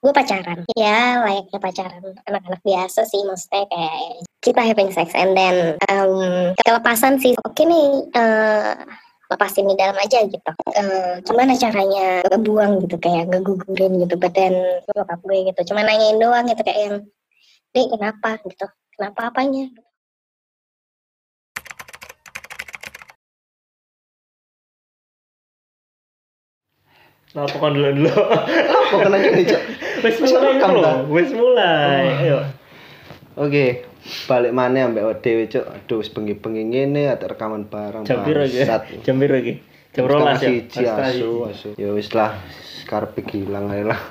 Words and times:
gue 0.00 0.12
pacaran. 0.16 0.64
Ya 0.76 1.20
layaknya 1.20 1.58
pacaran. 1.60 2.02
Anak-anak 2.24 2.60
biasa 2.64 3.04
sih 3.04 3.20
maksudnya 3.28 3.68
kayak 3.68 4.24
kita 4.40 4.60
having 4.64 4.90
sex. 4.92 5.12
And 5.12 5.36
then 5.36 5.76
um, 5.92 6.56
kelepasan 6.64 7.20
sih. 7.20 7.36
Oke 7.44 7.68
nih 7.68 8.08
uh, 8.16 8.80
lepasin 9.28 9.68
di 9.68 9.76
dalam 9.76 9.96
aja 10.00 10.24
gitu. 10.24 10.52
Uh, 10.72 11.20
gimana 11.28 11.52
caranya 11.54 12.24
ngebuang 12.32 12.88
gitu 12.88 12.96
kayak 12.96 13.28
ngegugurin 13.28 14.00
gitu 14.00 14.16
badan 14.16 14.82
bokap 14.88 15.20
gue 15.20 15.38
gitu. 15.52 15.60
Cuma 15.72 15.84
nanyain 15.84 16.16
doang 16.16 16.48
gitu 16.48 16.62
kayak 16.64 16.80
yang 16.80 16.96
deh 17.76 17.86
kenapa? 17.92 18.40
gitu. 18.48 18.66
Kenapa 18.96 19.32
apanya? 19.32 19.68
Lapokan 27.30 27.78
dulu 27.78 27.88
dulu. 27.94 28.10
Apa 28.10 28.94
kena 29.06 29.16
gini, 29.22 29.46
Cok? 29.46 29.62
Wes 30.00 30.16
mulai 30.20 30.52
dulu. 30.56 30.80
ta? 30.80 30.92
Wes 31.08 31.30
mulai. 31.32 32.04
Ayo. 32.24 32.38
Oke, 33.40 33.84
balik 34.28 34.52
mana 34.52 34.90
ambek 34.90 35.22
dhewe, 35.24 35.48
Cok. 35.48 35.64
Aduh, 35.64 35.96
wis 36.02 36.10
bengi-bengi 36.12 36.62
ngene 36.66 37.08
ada 37.08 37.24
rekaman 37.28 37.68
bareng. 37.68 38.04
Jam 38.04 38.24
piro 38.24 38.44
iki? 38.44 38.64
Jam 39.04 39.16
piro 39.16 39.36
iki? 39.38 39.54
Jam 39.90 40.06
Setengah 40.06 40.38
12 40.38 40.70
ya. 40.86 40.92
asu, 41.02 41.30
asu. 41.50 41.68
Ya 41.74 41.90
wis 41.90 42.14
lah, 42.14 42.38
karepe 42.86 43.26
hilang 43.32 43.70
ae 43.74 43.82
lah. 43.82 43.98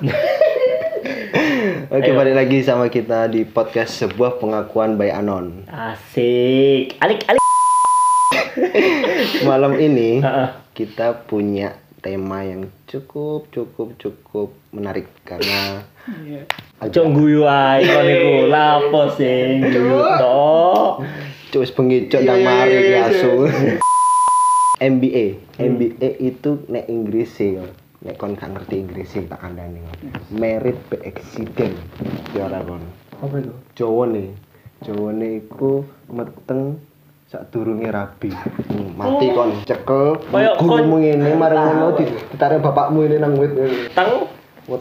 Oke, 1.90 2.10
balik 2.14 2.34
lagi 2.38 2.62
sama 2.62 2.86
kita 2.86 3.26
di 3.26 3.42
podcast 3.42 3.98
sebuah 3.98 4.38
pengakuan 4.38 4.94
by 4.94 5.10
Anon. 5.10 5.66
Asik. 5.66 6.96
Alik 7.02 7.26
alik. 7.26 7.42
Malam 9.48 9.74
ini 9.80 10.22
kita 10.72 11.26
punya 11.26 11.74
tema 12.00 12.44
yang 12.44 12.68
cukup 12.88 13.48
cukup 13.52 13.94
cukup 14.00 14.48
menarik 14.72 15.06
karena 15.22 15.84
Cok 16.80 17.06
guyu 17.12 17.44
ae 17.44 17.84
kon 17.84 18.08
iku. 18.08 18.32
Lapo 18.48 19.12
sing 19.20 19.60
guyu 19.60 20.00
tok. 20.16 21.04
Cuk 21.52 21.60
wis 21.60 21.72
bengi 21.76 22.08
cuk 22.08 22.24
ndang 22.24 22.40
mari 22.40 22.76
ki 22.88 22.94
asu. 22.96 23.32
MBA, 24.96 25.26
MBA 25.60 26.08
itu 26.24 26.64
nek 26.72 26.88
Inggris 26.88 27.36
sih. 27.36 27.60
Nek 28.00 28.16
kon 28.16 28.32
gak 28.32 28.48
ngerti 28.56 28.80
Inggris 28.80 29.12
sih 29.12 29.28
tak 29.28 29.44
kandani. 29.44 29.84
Merit 30.32 30.80
by 30.88 31.04
accident. 31.04 31.76
Ya 32.32 32.48
ora 32.48 32.64
kon. 32.64 32.80
Apa 33.20 33.44
itu? 33.44 33.52
Jawa 33.76 34.08
nih. 34.08 34.32
Jawa 34.80 35.12
nih 35.12 35.44
iku 35.44 35.84
meteng 36.08 36.80
sak 37.30 37.54
durunge 37.54 37.86
rabi. 37.86 38.34
Hmm, 38.66 38.90
mati 38.98 39.30
kon 39.30 39.62
cekel 39.62 40.18
gurumu 40.58 40.98
ngene 40.98 41.30
marang 41.38 41.78
ngono 41.78 41.94
di- 41.94 42.10
ditarik 42.26 42.58
bapakmu 42.58 43.06
ini 43.06 43.22
nang 43.22 43.38
wit. 43.38 43.54
Teng 43.94 44.26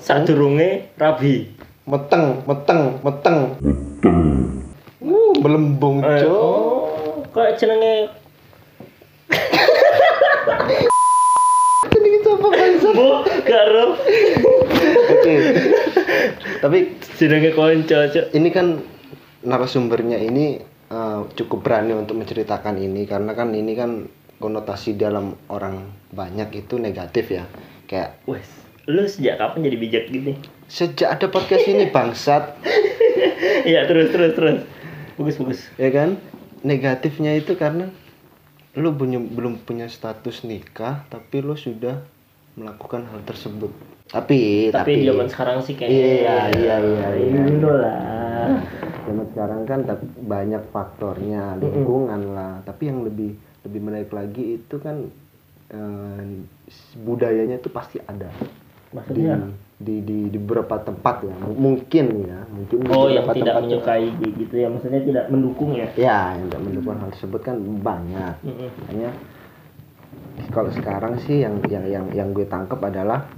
sadurunge 0.01 0.89
rabi. 0.97 1.45
Meteng, 1.85 2.41
meteng, 2.45 2.81
meteng. 3.01 3.37
Uh, 4.99 5.33
belembung, 5.41 6.01
Eh, 6.01 6.21
cuk. 6.21 6.29
Oh, 6.29 7.25
kok 7.29 7.53
jenenge 7.55 8.13
Ini 11.89 12.09
apa 12.19 12.47
bangsa? 12.49 12.89
Bu, 12.93 13.09
karo 13.41 13.85
Oke. 15.09 15.35
Tapi 16.61 16.77
jenenge 17.17 17.53
konco, 17.53 17.97
Cok. 18.05 18.25
ini 18.33 18.49
kan 18.49 18.81
narasumbernya 19.41 20.17
ini 20.19 20.61
eh, 20.89 21.19
cukup 21.35 21.59
berani 21.61 21.93
untuk 21.93 22.17
menceritakan 22.17 22.77
ini 22.77 23.05
karena 23.05 23.31
kan 23.33 23.53
ini 23.53 23.73
kan 23.73 24.09
konotasi 24.39 24.95
dalam 24.95 25.35
orang 25.47 25.83
banyak 26.09 26.65
itu 26.65 26.79
negatif 26.79 27.31
ya. 27.31 27.43
Kayak 27.85 28.21
Wes, 28.25 28.47
lu 28.85 29.03
sejak 29.03 29.37
kapan 29.37 29.65
jadi 29.65 29.77
bijak 29.77 30.05
gini? 30.09 30.33
sejak 30.69 31.17
ada 31.17 31.27
podcast 31.33 31.65
ini 31.65 31.89
bangsat, 31.95 32.53
Iya, 33.65 33.89
terus 33.89 34.13
terus 34.13 34.37
terus. 34.37 34.57
Bagus 35.17 35.35
bagus. 35.41 35.61
ya 35.75 35.89
kan? 35.89 36.15
Negatifnya 36.61 37.33
itu 37.33 37.57
karena 37.57 37.89
lu 38.77 38.93
punya, 38.93 39.17
belum 39.17 39.59
punya 39.65 39.89
status 39.89 40.45
nikah 40.45 41.03
tapi 41.09 41.41
lu 41.41 41.57
sudah 41.57 42.05
melakukan 42.53 43.09
hal 43.09 43.25
tersebut. 43.25 43.73
Tapi 44.09 44.69
Tapi, 44.69 45.05
zaman 45.05 45.27
sekarang 45.27 45.57
sih 45.61 45.73
kayaknya 45.73 45.97
Iya, 45.97 46.13
ya, 46.21 46.37
iya, 46.53 46.75
iya, 46.81 47.07
iya. 47.17 47.41
Indo 47.49 47.71
lah. 47.73 48.61
Zaman 49.09 49.25
sekarang 49.33 49.61
kan 49.65 49.79
banyak 50.21 50.63
faktornya 50.69 51.57
lingkungan 51.57 52.37
lah. 52.37 52.61
Tapi 52.61 52.93
yang 52.93 53.01
lebih 53.01 53.33
lebih 53.65 53.81
menarik 53.81 54.11
lagi 54.13 54.61
itu 54.61 54.75
kan 54.77 55.09
eh, 55.73 56.21
budayanya 57.01 57.57
itu 57.57 57.69
pasti 57.73 57.97
ada. 58.05 58.29
Di, 58.29 58.95
Maksudnya? 58.95 59.37
di 59.77 59.95
di 60.01 60.17
di 60.29 60.37
beberapa 60.37 60.81
tempat 60.81 61.25
ya. 61.25 61.35
Mungkin 61.41 62.05
ya 62.25 62.39
mungkin 62.49 62.77
di 62.81 62.89
Oh, 62.93 63.09
yang 63.09 63.25
tidak 63.33 63.57
tempat 63.57 63.63
menyukai 63.65 64.07
gitu 64.17 64.55
ya, 64.57 64.67
maksudnya 64.69 65.01
tidak 65.01 65.25
mendukung 65.29 65.71
ya. 65.77 65.87
ya 65.97 66.37
yang 66.37 66.45
tidak 66.49 66.61
mendukung 66.65 66.95
hal 66.97 67.09
tersebut 67.13 67.41
kan 67.41 67.55
banyak. 67.81 68.35
Mm-mm. 68.45 68.69
makanya 68.85 69.11
kalau 70.49 70.71
sekarang 70.73 71.13
sih 71.27 71.45
yang 71.45 71.61
yang 71.69 71.85
yang 71.85 72.05
yang 72.15 72.29
gue 72.33 72.47
tangkap 72.47 72.79
adalah 72.81 73.29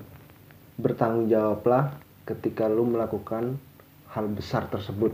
bertanggung 0.80 1.28
jawablah 1.28 2.00
ketika 2.24 2.70
lu 2.72 2.88
melakukan 2.88 3.60
hal 4.12 4.26
besar 4.32 4.68
tersebut 4.72 5.12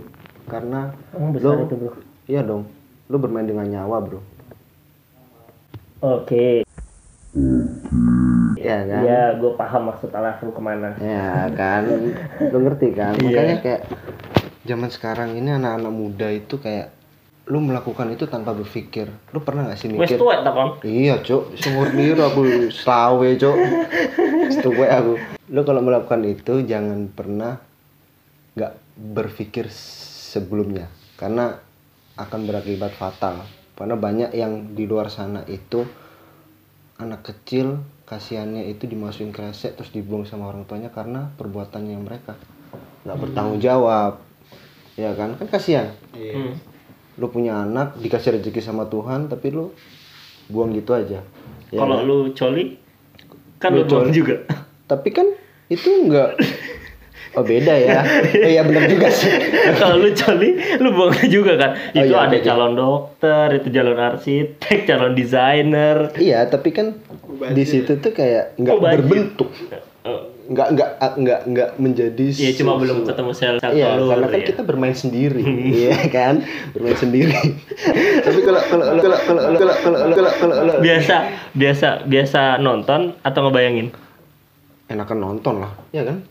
karena 0.48 0.96
Emang 1.12 1.32
besar 1.36 1.54
Lo- 1.54 1.68
itu, 1.68 1.76
Bro. 1.76 1.92
Iya 2.26 2.42
dong. 2.44 2.64
Lu 3.08 3.20
bermain 3.20 3.48
dengan 3.48 3.68
nyawa, 3.68 4.00
Bro. 4.02 4.20
Oke. 6.00 6.64
Iya 8.58 8.78
kan? 8.84 9.02
Ya, 9.06 9.22
gue 9.38 9.52
paham 9.54 9.94
maksud 9.94 10.10
Allah 10.12 10.40
lu 10.42 10.52
ke 10.52 10.62
mana. 10.62 10.96
Ya 10.98 11.46
kan? 11.54 11.84
Lu 12.50 12.58
ngerti 12.64 12.92
kan? 12.92 13.14
Iya. 13.18 13.28
Makanya 13.28 13.56
kayak 13.62 13.82
zaman 14.66 14.90
sekarang 14.90 15.30
ini 15.38 15.54
anak-anak 15.54 15.94
muda 15.94 16.28
itu 16.30 16.58
kayak 16.58 16.92
lu 17.48 17.64
melakukan 17.64 18.12
itu 18.12 18.28
tanpa 18.28 18.52
berpikir. 18.52 19.08
Lu 19.32 19.40
pernah 19.40 19.72
gak 19.72 19.80
sih 19.80 19.88
Wes 19.96 20.12
mikir? 20.12 20.20
tuwek 20.20 20.44
ta 20.44 20.52
kon? 20.52 20.84
Iya, 20.84 21.24
Cuk. 21.24 21.56
Sumur 21.56 21.96
niru 21.96 22.20
aku 22.20 22.42
selawe, 22.68 23.30
Cuk. 23.40 23.56
Setuwe 24.52 24.88
aku. 24.92 25.16
Lu 25.48 25.64
kalau 25.64 25.80
melakukan 25.80 26.28
itu 26.28 26.60
jangan 26.68 27.08
pernah 27.08 27.56
nggak 28.58 28.74
berpikir 29.16 29.70
sebelumnya 30.28 30.88
karena 31.16 31.56
akan 32.14 32.40
berakibat 32.44 32.92
fatal. 32.92 33.46
Karena 33.72 33.94
banyak 33.94 34.34
yang 34.34 34.74
di 34.74 34.84
luar 34.84 35.08
sana 35.08 35.46
itu 35.46 35.86
anak 36.98 37.24
kecil 37.24 37.78
kasihannya 38.04 38.66
itu 38.66 38.84
dimasukin 38.84 39.30
kresek 39.30 39.74
terus 39.74 39.92
dibuang 39.92 40.26
sama 40.26 40.50
orang 40.50 40.66
tuanya 40.66 40.90
karena 40.90 41.30
perbuatannya 41.32 41.94
mereka 41.96 42.34
nggak 43.04 43.18
bertanggung 43.20 43.60
jawab 43.60 44.18
ya 44.96 45.14
kan 45.14 45.36
kan 45.36 45.46
kasihan 45.48 45.94
Hmm. 46.10 46.58
lu 47.16 47.28
punya 47.28 47.62
anak 47.62 47.94
dikasih 47.96 48.34
rezeki 48.36 48.58
sama 48.60 48.86
Tuhan 48.86 49.28
tapi 49.28 49.50
lu 49.50 49.70
buang 50.48 50.72
gitu 50.72 50.92
aja 50.92 51.22
Ya 51.68 51.78
Kalau 51.78 52.02
kan? 52.02 52.08
lu 52.08 52.18
coli 52.32 52.64
kan 53.58 53.70
Lu 53.72 53.78
lu 53.78 53.86
buang 53.86 54.06
coli. 54.06 54.16
juga. 54.16 54.36
tapi 54.86 55.10
kan 55.12 55.28
itu 55.68 55.86
enggak 55.86 56.34
oh 57.38 57.44
beda 57.44 57.70
ya 57.72 58.02
oh 58.02 58.50
iya 58.50 58.62
benar 58.62 58.86
juga 58.86 59.08
sih 59.08 59.30
Kalau 59.78 59.96
lu 59.96 60.10
coli, 60.12 60.50
lu 60.78 60.90
buang 60.90 61.14
juga 61.28 61.54
kan. 61.56 61.72
Oh, 61.94 62.00
Itu 62.00 62.10
iya, 62.10 62.26
ada 62.26 62.34
iya. 62.34 62.42
calon 62.42 62.74
dokter, 62.74 63.48
itu 63.54 63.68
calon 63.70 63.96
arsitek, 63.96 64.78
calon 64.84 65.14
desainer. 65.14 66.10
iya 66.18 66.44
tapi 66.44 66.72
kan 66.72 66.98
di 67.48 67.64
situ 67.64 67.96
tuh 67.96 68.12
kayak 68.12 68.58
nggak 68.58 68.74
Oh, 68.74 68.82
berbentuk 68.82 69.50
Oh, 70.02 70.24
nggak 70.48 70.68
nggak 70.72 70.90
nggak 71.18 71.42
nggak 71.46 71.70
menjadi 71.76 72.26
Iya 72.32 72.52
cuma 72.56 72.80
belum 72.80 73.04
ketemu 73.04 73.32
sel 73.32 73.56
sel 73.58 73.70
Iya, 73.70 73.94
telur, 73.94 74.08
karena 74.10 74.28
kan 74.28 74.40
ya. 74.40 74.48
kita 74.48 74.62
bermain 74.64 74.96
sendiri, 74.96 75.44
iya 75.68 76.00
kan, 76.08 76.40
bermain 76.72 76.96
sendiri. 76.96 77.36
Tapi 78.24 78.40
kalau 78.42 78.62
kalau 78.64 78.86
kalau 78.96 79.18
kalau 79.20 79.42
kalau 79.44 79.44
kalau 79.44 79.76
kalau 79.78 80.08
kalau 80.10 80.32
kalau 80.34 80.56
kalau 80.56 80.74
biasa 80.80 81.16
biasa 81.54 81.88
biasa 82.04 82.42
nonton 82.58 83.14
atau 83.20 83.40
ngebayangin. 83.44 83.92
enakan 84.88 85.18
nonton 85.20 85.60
lah, 85.60 85.72
ya 85.92 86.02
kan? 86.02 86.24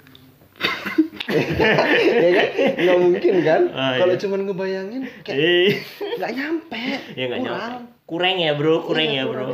Ya 1.26 2.30
kan? 2.32 2.46
Nggak 2.78 2.98
mungkin 2.98 3.34
kan? 3.42 3.62
Ah, 3.70 3.92
kalau 3.98 4.14
iya. 4.14 4.20
cuman 4.20 4.40
ngebayangin 4.46 5.02
kayak 5.22 5.36
Eh, 5.36 5.70
nggak 6.16 6.32
nyampe. 6.32 6.82
ya 7.12 7.24
nggak 7.26 7.40
kurang. 7.40 7.60
nyampe. 7.60 7.94
Kurang 8.06 8.34
ya 8.38 8.50
bro, 8.54 8.74
kurang 8.80 9.02
Iya, 9.04 9.18
ya 9.18 9.24
bro. 9.26 9.46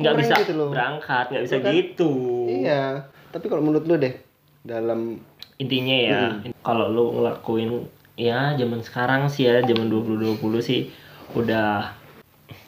Nggak 0.00 0.14
bisa 0.16 0.34
gitu 0.40 0.52
loh. 0.56 0.68
berangkat, 0.72 1.24
nggak 1.28 1.42
bisa 1.44 1.54
Iya 1.54 1.62
kan? 1.62 1.72
gitu. 1.74 2.12
Iya. 2.48 2.82
Tapi 3.30 3.46
kalau 3.46 3.62
menurut 3.62 3.84
lu 3.84 3.94
deh, 3.94 4.14
dalam 4.62 5.20
Intinya 5.56 5.92
ya, 5.94 6.20
kalau 6.62 6.88
lu 6.88 7.04
ngelakuin 7.14 7.84
ya 8.16 8.56
zaman 8.56 8.80
sekarang 8.80 9.28
sih 9.28 9.44
ya, 9.44 9.60
zaman 9.60 9.86
2020 9.86 10.40
sih 10.58 10.88
udah 11.30 11.92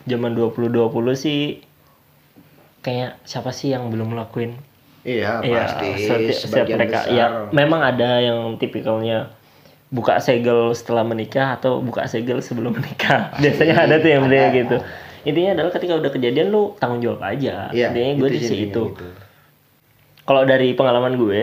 zaman 0.05 0.37
2020 0.37 0.93
sih 1.15 1.65
kayak 2.79 3.17
siapa 3.23 3.49
sih 3.49 3.73
yang 3.73 3.89
belum 3.89 4.13
ngelakuin 4.13 4.61
iya 5.03 5.39
Iya, 5.41 5.63
pasti 5.67 5.89
setiap, 6.31 6.67
mereka 6.69 6.99
besar. 7.03 7.13
ya 7.13 7.27
memang 7.51 7.81
ada 7.81 8.19
yang 8.19 8.55
tipikalnya 8.57 9.31
buka 9.89 10.17
segel 10.19 10.73
setelah 10.73 11.03
menikah 11.03 11.55
atau 11.55 11.79
buka 11.79 12.07
segel 12.07 12.39
sebelum 12.39 12.73
menikah. 12.79 13.35
Biasanya 13.37 13.77
ada 13.83 13.95
tuh 13.99 14.09
yang 14.09 14.23
bener 14.25 14.49
gitu. 14.53 14.77
Intinya 15.23 15.51
adalah 15.55 15.71
ketika 15.71 15.95
udah 15.95 16.11
kejadian 16.11 16.49
lu 16.49 16.75
tanggung 16.77 16.99
jawab 16.99 17.21
aja. 17.21 17.71
Iya, 17.71 17.91
Intinya 17.91 18.11
gue 18.17 18.29
di 18.29 18.39
sih 18.39 18.47
sih 18.49 18.57
intinya 18.65 18.73
itu. 18.73 18.83
gitu. 18.91 19.07
Kalau 20.23 20.43
dari 20.43 20.73
pengalaman 20.73 21.15
gue, 21.15 21.43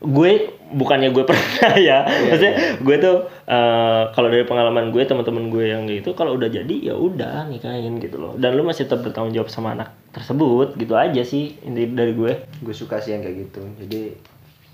gue 0.00 0.32
bukannya 0.74 1.14
gue 1.14 1.24
pernah 1.30 1.74
ya. 1.78 2.02
Maksudnya 2.04 2.54
gue 2.82 2.96
tuh 2.98 3.16
eh, 3.46 4.02
kalau 4.10 4.28
dari 4.28 4.44
pengalaman 4.44 4.90
gue 4.90 5.02
teman-teman 5.06 5.48
gue 5.48 5.64
yang 5.70 5.86
gitu 5.86 6.12
kalau 6.18 6.34
udah 6.34 6.50
jadi 6.50 6.74
ya 6.92 6.94
udah 6.98 7.46
nikahin 7.46 8.02
gitu 8.02 8.18
loh. 8.18 8.34
Dan 8.34 8.58
lu 8.58 8.66
masih 8.66 8.90
tetap 8.90 9.06
bertanggung 9.06 9.32
jawab 9.32 9.48
sama 9.48 9.78
anak 9.78 9.94
tersebut 10.10 10.74
gitu 10.74 10.94
aja 10.98 11.22
sih 11.22 11.54
inti 11.62 11.90
dari 11.90 12.12
gue 12.12 12.32
gue 12.60 12.74
suka 12.74 12.98
sih 12.98 13.14
yang 13.14 13.22
kayak 13.22 13.48
gitu. 13.48 13.62
Jadi 13.86 14.00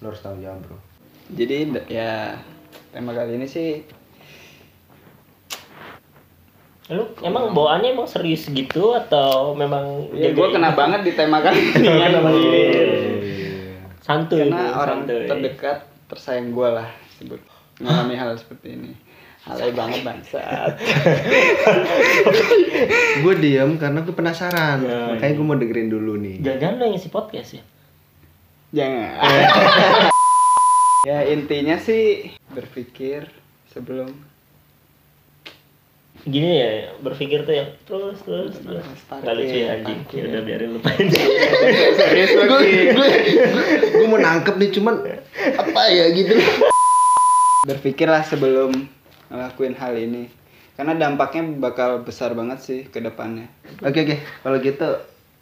lo 0.01 0.11
harus 0.11 0.21
tanggung 0.25 0.43
jawab 0.43 0.61
bro. 0.65 0.79
Jadi 1.31 1.57
ya 1.93 2.41
tema 2.91 3.15
kali 3.15 3.39
ini 3.39 3.47
sih 3.47 4.01
lu 6.91 7.07
emang 7.23 7.55
bawaannya 7.55 7.95
emang 7.95 8.11
serius 8.11 8.51
gitu 8.51 8.99
atau 8.99 9.55
memang 9.55 10.11
ya 10.11 10.35
gue 10.35 10.49
kena 10.51 10.75
banget 10.75 11.07
di 11.07 11.13
tema 11.15 11.39
kali 11.39 11.71
ini? 11.71 11.87
Ya. 11.87 12.11
Gini? 12.11 12.65
santuy. 14.11 14.51
Karena 14.51 14.75
orang 14.75 15.07
santuy. 15.07 15.27
terdekat 15.31 15.79
tersayang 16.11 16.51
gue 16.51 16.69
lah 16.69 16.91
sebut 17.17 17.39
mengalami 17.79 18.19
hal 18.19 18.35
seperti 18.35 18.75
ini. 18.75 18.93
Alay 19.49 19.73
banget 19.73 20.05
bangsat. 20.05 20.77
gue 23.25 23.35
diem 23.41 23.73
karena 23.81 24.05
gue 24.05 24.13
penasaran. 24.13 24.85
Ya, 24.85 25.17
makanya 25.17 25.33
gue 25.33 25.47
mau 25.47 25.57
dengerin 25.57 25.89
dulu 25.89 26.21
nih. 26.21 26.45
Jangan 26.45 26.77
lo 26.77 26.83
yang 26.85 26.93
ngisi 26.93 27.09
podcast 27.09 27.57
ya? 27.57 27.65
Jangan. 28.77 29.17
ya 31.09 31.25
intinya 31.33 31.81
sih 31.81 32.37
berpikir 32.53 33.33
sebelum. 33.73 34.13
Gini 36.29 36.61
ya 36.61 36.93
berpikir 37.01 37.49
tuh 37.49 37.55
yang 37.57 37.73
terus 37.89 38.21
terus 38.21 38.61
terus. 38.61 38.85
Nggak 39.09 39.35
lucu 39.41 39.57
ya 39.57 39.81
anjing. 39.81 40.01
Ya 40.13 40.23
udah 40.37 40.43
biarin 40.45 40.71
lupain 40.77 41.09
serius 41.97 42.37
gue 42.37 42.61
nangkep 44.41 44.57
nih 44.57 44.71
cuman 44.73 44.95
apa 45.61 45.83
ya 45.93 46.09
gitu. 46.17 46.33
Berpikirlah 47.69 48.25
sebelum 48.25 48.89
ngelakuin 49.29 49.77
hal 49.77 49.93
ini. 50.01 50.33
Karena 50.81 50.97
dampaknya 50.97 51.45
bakal 51.61 52.01
besar 52.01 52.33
banget 52.33 52.65
sih 52.65 52.81
ke 52.89 53.05
depannya. 53.05 53.53
oke 53.85 54.01
oke. 54.01 54.17
Kalau 54.17 54.57
gitu 54.65 54.89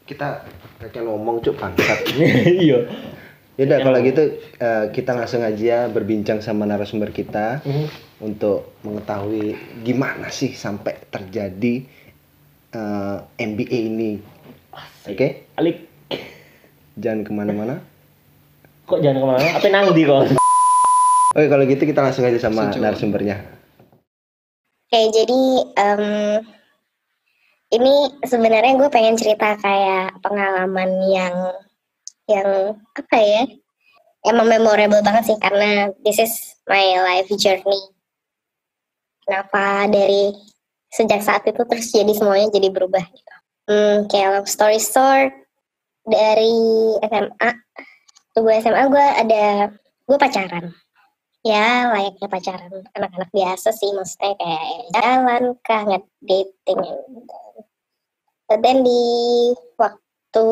kita 0.02 0.42
kakek 0.82 1.06
ngomong 1.06 1.38
cuk 1.46 1.54
bangsat. 1.54 2.10
Iya. 2.66 2.90
Yaudah 3.58 3.78
kalau 3.82 3.98
gitu 4.02 4.22
eh, 4.38 4.86
kita 4.90 5.14
langsung 5.14 5.42
aja 5.46 5.86
berbincang 5.90 6.42
sama 6.42 6.66
narasumber 6.66 7.10
kita 7.10 7.62
untuk 8.18 8.78
mengetahui 8.82 9.54
gimana 9.82 10.30
sih 10.30 10.54
sampai 10.54 11.06
terjadi 11.06 11.86
eh, 12.74 13.18
MBA 13.38 13.78
ini. 13.94 14.12
Oke, 15.06 15.46
alik. 15.54 15.86
Jangan 16.98 17.22
ke 17.22 17.30
mana-mana. 17.30 17.87
Kok 18.88 19.04
jangan 19.04 19.20
ke 19.20 19.26
mana 19.28 19.48
apa 19.60 19.66
nang 19.68 19.92
di 19.92 20.02
kok 20.08 20.40
Oke 21.36 21.46
kalau 21.52 21.64
gitu 21.68 21.84
kita 21.84 22.00
langsung 22.00 22.24
aja 22.24 22.40
sama 22.40 22.72
narasumbernya. 22.72 23.36
Oke, 24.88 25.00
jadi 25.12 25.40
em, 25.76 26.02
ini 27.68 27.94
sebenarnya 28.24 28.80
gue 28.80 28.88
pengen 28.88 29.20
cerita 29.20 29.60
kayak 29.60 30.16
pengalaman 30.24 30.88
yang 31.12 31.52
yang 32.24 32.48
apa 32.96 33.18
ya? 33.20 33.44
Emang 34.24 34.48
memorable 34.48 35.04
banget 35.04 35.30
sih 35.30 35.38
karena 35.38 35.92
this 36.00 36.16
is 36.16 36.32
my 36.64 36.96
life 37.04 37.28
journey. 37.36 37.92
Kenapa 39.28 39.84
dari 39.92 40.32
sejak 40.88 41.20
saat 41.20 41.44
itu 41.44 41.60
terus 41.68 41.92
jadi 41.92 42.12
semuanya 42.16 42.48
jadi 42.48 42.72
berubah 42.72 43.04
gitu. 43.04 43.34
Hmm, 43.68 44.08
kayak 44.08 44.40
long 44.40 44.48
story 44.48 44.80
short 44.80 45.36
dari 46.08 46.56
SMA, 47.04 47.50
gue 48.42 48.54
SMA 48.62 48.84
gue 48.90 49.06
ada 49.24 49.44
gue 50.08 50.18
pacaran. 50.18 50.74
Ya 51.46 51.88
layaknya 51.94 52.28
pacaran. 52.28 52.72
Anak-anak 52.98 53.30
biasa 53.30 53.70
sih 53.70 53.90
maksudnya 53.94 54.34
kayak 54.36 54.64
jalan 54.94 55.42
kah 55.62 55.82
nge-dating 55.86 56.80
But 58.48 58.64
then 58.64 58.80
di 58.80 59.02
waktu 59.76 60.46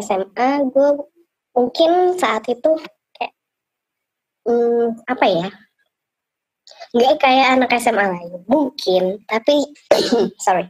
SMA 0.00 0.72
gue 0.72 0.88
mungkin 1.52 2.16
saat 2.16 2.48
itu 2.48 2.80
kayak 3.16 3.32
hmm, 4.48 5.04
apa 5.04 5.26
ya? 5.28 5.48
Nggak 6.96 7.14
kayak 7.20 7.46
anak 7.60 7.70
SMA 7.76 8.04
lain. 8.08 8.40
Mungkin 8.48 9.20
tapi 9.28 9.68
sorry. 10.44 10.66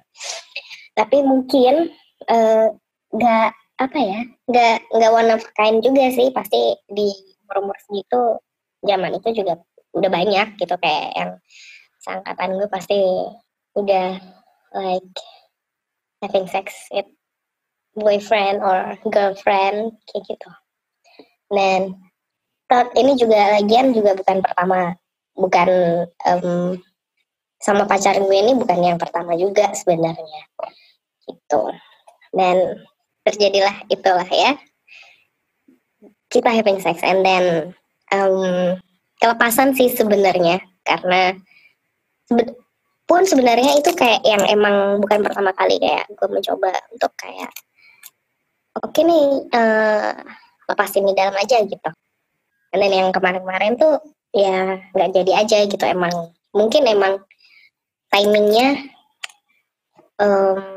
Tapi 0.93 1.17
mungkin 1.25 1.89
eh, 2.29 2.67
nggak 3.15 3.62
apa 3.87 3.99
ya? 3.99 4.21
Nggak 4.49 4.77
nggak 4.95 5.13
one 5.13 5.31
of 5.35 5.43
kind 5.59 5.79
juga 5.83 6.09
sih. 6.15 6.29
Pasti 6.31 6.77
di 6.89 7.09
umur-umur 7.45 7.77
segitu 7.83 8.41
zaman 8.83 9.19
itu 9.19 9.29
juga 9.43 9.59
udah 9.95 10.11
banyak 10.11 10.49
gitu. 10.59 10.75
Kayak 10.79 11.09
yang 11.19 11.31
seangkatan 12.03 12.59
gue 12.59 12.69
pasti 12.71 12.99
udah 13.79 14.19
like 14.75 15.19
having 16.23 16.47
sex 16.49 16.89
with 16.91 17.09
boyfriend 17.95 18.63
or 18.65 18.97
girlfriend 19.11 19.99
kayak 20.11 20.25
gitu. 20.27 20.51
Dan 21.53 21.99
ini 22.97 23.13
juga 23.21 23.61
lagian 23.61 23.93
juga 23.93 24.17
bukan 24.17 24.41
pertama. 24.41 24.97
Bukan 25.33 25.69
em, 26.29 26.77
sama 27.63 27.89
pacar 27.89 28.21
gue 28.21 28.37
ini 28.37 28.53
bukan 28.53 28.81
yang 28.81 28.99
pertama 29.01 29.37
juga 29.37 29.73
sebenarnya. 29.73 30.43
Gitu. 31.29 31.63
Dan 32.33 32.81
terjadilah 33.27 33.87
itulah 33.91 34.29
ya. 34.29 34.59
Kita 36.33 36.49
having 36.49 36.81
sex 36.81 36.99
and 37.05 37.23
then 37.23 37.77
em, 38.11 38.35
kelepasan 39.21 39.77
sih 39.77 39.93
sebenarnya. 39.93 40.63
Karena 40.83 41.37
sebe- 42.27 42.59
pun 43.07 43.23
sebenarnya 43.29 43.77
itu 43.77 43.93
kayak 43.93 44.25
yang 44.25 44.43
emang 44.49 45.03
bukan 45.03 45.21
pertama 45.21 45.53
kali 45.53 45.77
kayak 45.77 46.09
gue 46.17 46.29
mencoba 46.33 46.73
untuk 46.95 47.13
kayak 47.21 47.51
oke 48.81 49.01
nih 49.05 49.27
eh, 49.53 50.13
lepasin 50.71 51.05
di 51.05 51.15
dalam 51.15 51.37
aja 51.37 51.61
gitu. 51.63 51.91
Dan 52.73 52.79
then 52.81 52.95
yang 52.97 53.11
kemarin-kemarin 53.13 53.77
tuh 53.77 54.01
ya 54.33 54.81
nggak 54.97 55.13
jadi 55.13 55.45
aja 55.45 55.59
gitu 55.69 55.85
emang. 55.85 56.33
Mungkin 56.57 56.89
emang 56.89 57.21
timingnya 58.09 58.81
em, 60.17 60.72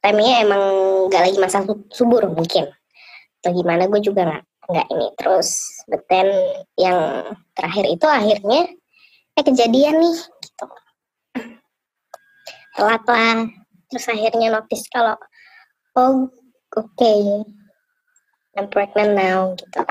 timingnya 0.00 0.36
emang 0.46 0.62
nggak 1.10 1.22
lagi 1.30 1.38
masa 1.38 1.64
su- 1.64 1.88
subur 1.90 2.26
mungkin. 2.30 2.68
Atau 3.42 3.50
gimana 3.54 3.86
gue 3.86 4.00
juga 4.02 4.26
nggak 4.26 4.44
nggak 4.70 4.86
ini. 4.92 5.08
Terus 5.18 5.48
but 5.86 6.02
then 6.10 6.28
yang 6.78 6.98
terakhir 7.54 7.84
itu 7.86 8.06
akhirnya 8.06 8.60
eh 9.36 9.44
kejadian 9.44 10.02
nih 10.02 10.18
gitu. 10.18 10.66
Telat 12.76 13.02
lah. 13.08 13.46
Terus 13.86 14.06
akhirnya 14.10 14.48
notice 14.50 14.86
kalau 14.90 15.16
oh 15.96 16.28
oke. 16.74 17.14
I'm 18.56 18.72
pregnant 18.72 19.12
now 19.12 19.52
gitu. 19.52 19.84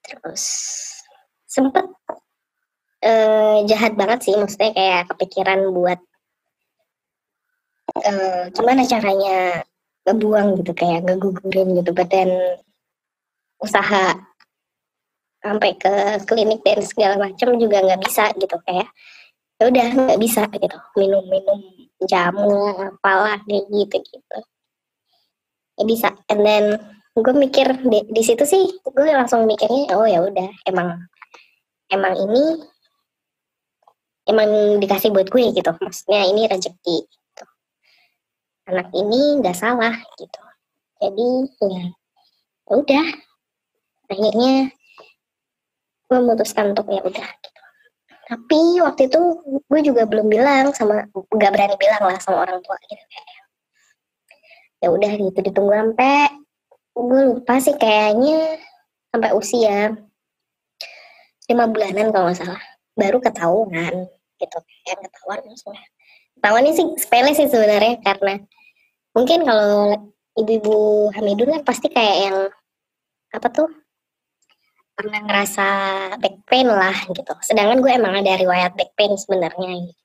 Terus 0.00 0.44
sempet 1.44 1.86
eh, 3.04 3.58
jahat 3.68 3.94
banget 4.00 4.24
sih. 4.24 4.34
Maksudnya 4.36 4.72
kayak 4.72 5.12
kepikiran 5.12 5.68
buat 5.76 6.00
eh, 7.92 8.42
gimana 8.54 8.82
caranya 8.86 9.62
ngebuang 10.06 10.62
gitu 10.62 10.72
kayak 10.72 11.04
ngegugurin 11.06 11.76
gitu 11.78 11.90
then 12.08 12.30
usaha 13.60 14.16
sampai 15.40 15.72
ke 15.76 15.92
klinik 16.28 16.60
dan 16.64 16.80
segala 16.84 17.16
macam 17.16 17.56
juga 17.56 17.80
nggak 17.80 18.00
bisa 18.04 18.32
gitu 18.36 18.56
kayak 18.64 18.88
ya 19.60 19.64
udah 19.68 19.86
nggak 19.92 20.20
bisa 20.20 20.48
gitu 20.56 20.76
minum-minum 20.96 21.60
jamu 22.08 22.72
apalah 22.80 23.40
kayak 23.44 23.68
gitu 23.68 23.96
gitu 24.00 24.38
ya 25.80 25.84
bisa. 25.88 26.12
And 26.28 26.44
then 26.44 26.64
gue 27.16 27.34
mikir 27.34 27.66
di, 27.88 28.04
di 28.12 28.22
situ 28.22 28.44
sih 28.44 28.68
gue 28.84 29.08
langsung 29.08 29.48
mikirnya 29.48 29.96
oh 29.96 30.04
ya 30.04 30.20
udah 30.20 30.48
emang 30.68 31.08
emang 31.88 32.14
ini 32.14 32.44
emang 34.28 34.78
dikasih 34.78 35.10
buat 35.10 35.32
gue 35.32 35.56
gitu. 35.56 35.72
Maksudnya 35.80 36.28
ini 36.28 36.44
rezeki. 36.46 37.08
Anak 38.70 38.88
ini 38.94 39.42
nggak 39.42 39.58
salah 39.58 39.94
gitu. 40.16 40.42
Jadi 41.02 41.28
ya 41.66 41.84
ya 42.70 42.74
udah. 42.78 43.06
Akhirnya 44.10 44.74
memutuskan 46.10 46.74
untuk 46.74 46.90
ya 46.90 46.98
udah 47.06 47.28
gitu. 47.38 47.60
tapi 48.30 48.78
waktu 48.82 49.10
itu 49.10 49.18
gue 49.66 49.80
juga 49.82 50.06
belum 50.06 50.30
bilang 50.30 50.70
sama 50.70 51.06
nggak 51.10 51.50
berani 51.50 51.74
bilang 51.78 52.02
lah 52.06 52.18
sama 52.22 52.46
orang 52.46 52.62
tua 52.62 52.78
gitu. 52.86 53.04
Ya 54.82 54.88
udah 54.90 55.12
gitu 55.18 55.38
ditunggu 55.42 55.74
sampai 55.74 56.30
gue 56.94 57.22
lupa 57.26 57.58
sih 57.58 57.74
kayaknya 57.74 58.58
sampai 59.10 59.30
usia 59.34 59.98
lima 61.50 61.66
bulanan 61.66 62.14
kalau 62.14 62.30
nggak 62.30 62.38
salah. 62.38 62.62
Baru 62.94 63.18
ketahuan 63.18 64.10
gitu. 64.38 64.58
Kayak 64.86 64.98
ketahuan 65.10 65.38
maksudnya. 65.46 65.82
Ketahuannya 66.38 66.72
sih 66.74 66.86
sepele 67.02 67.30
sih 67.34 67.46
sebenarnya 67.50 67.98
karena 68.02 68.34
mungkin 69.14 69.42
kalau 69.42 69.98
ibu-ibu 70.38 71.10
hamidun 71.14 71.50
kan 71.58 71.62
pasti 71.66 71.90
kayak 71.90 72.16
yang 72.30 72.38
apa 73.34 73.46
tuh 73.50 73.68
pernah 74.94 75.20
ngerasa 75.24 75.66
back 76.20 76.36
pain 76.44 76.68
lah 76.68 76.94
gitu. 77.08 77.32
Sedangkan 77.40 77.80
gue 77.80 77.92
emang 77.94 78.20
ada 78.20 78.36
riwayat 78.36 78.76
back 78.76 78.92
pain 78.94 79.14
sebenarnya 79.16 79.88
gitu. 79.88 80.02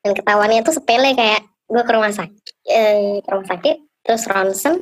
dan 0.00 0.16
ketahuannya 0.16 0.64
tuh 0.64 0.72
sepele 0.72 1.12
kayak 1.12 1.44
gue 1.68 1.82
ke 1.84 1.92
rumah 1.92 2.08
sakit 2.08 2.54
eh, 2.72 3.20
ke 3.20 3.28
rumah 3.28 3.48
sakit 3.52 3.76
terus 4.00 4.24
ronsen 4.26 4.80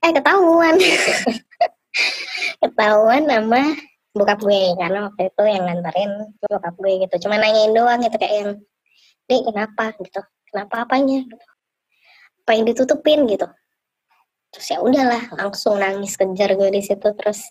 eh 0.00 0.10
ketahuan. 0.12 0.76
Ketahuan 2.60 3.24
sama 3.24 3.62
bokap 4.12 4.38
gue 4.42 4.62
karena 4.76 5.08
waktu 5.08 5.32
itu 5.32 5.42
yang 5.48 5.64
nganterin 5.64 6.12
bokap 6.44 6.74
gue 6.76 6.92
gitu. 7.06 7.14
Cuma 7.26 7.40
nanyain 7.40 7.72
doang 7.72 8.00
gitu 8.04 8.16
kayak 8.20 8.34
yang 8.36 8.50
dek 9.30 9.42
kenapa? 9.48 9.84
gitu. 10.02 10.20
Kenapa 10.50 10.82
apanya? 10.82 11.22
gitu 11.24 11.49
yang 12.54 12.66
ditutupin 12.68 13.26
gitu. 13.26 13.46
Terus 14.50 14.66
ya 14.66 14.78
udahlah 14.82 15.30
langsung 15.38 15.78
nangis 15.78 16.18
kejar 16.18 16.58
gue 16.58 16.68
di 16.74 16.82
situ 16.82 17.08
terus 17.14 17.46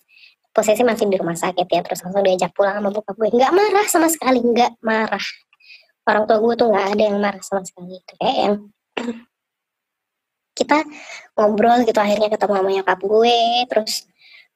posisi 0.52 0.84
masih 0.84 1.08
di 1.08 1.16
rumah 1.16 1.38
sakit 1.38 1.68
ya 1.70 1.80
terus 1.80 2.04
langsung 2.04 2.24
diajak 2.26 2.52
pulang 2.52 2.80
sama 2.80 2.92
bokap 2.92 3.16
gue. 3.16 3.30
Nggak 3.32 3.54
marah 3.56 3.88
sama 3.88 4.08
sekali 4.12 4.44
nggak 4.44 4.84
marah. 4.84 5.26
Orang 6.04 6.28
tua 6.28 6.38
gue 6.44 6.54
tuh 6.60 6.68
nggak 6.68 6.88
ada 6.96 7.04
yang 7.08 7.18
marah 7.24 7.44
sama 7.44 7.64
sekali. 7.64 8.04
Kayak 8.04 8.36
yang 8.36 8.56
kita 10.60 10.84
ngobrol 11.40 11.88
gitu 11.88 12.00
akhirnya 12.04 12.28
ketemu 12.36 12.54
sama 12.60 12.70
nyokap 12.76 13.00
gue 13.00 13.40
terus 13.72 13.94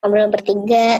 ngobrol 0.03 0.27
bertiga. 0.27 0.99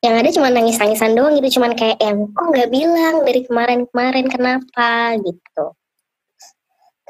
Yang 0.00 0.14
ada 0.16 0.30
cuma 0.32 0.48
nangis-nangisan 0.48 1.12
doang 1.12 1.36
gitu 1.36 1.60
cuman 1.60 1.76
kayak 1.76 2.00
yang 2.00 2.32
kok 2.32 2.46
nggak 2.48 2.72
bilang 2.72 3.20
dari 3.28 3.44
kemarin-kemarin 3.44 4.26
kenapa? 4.32 5.20
gitu 5.20 5.76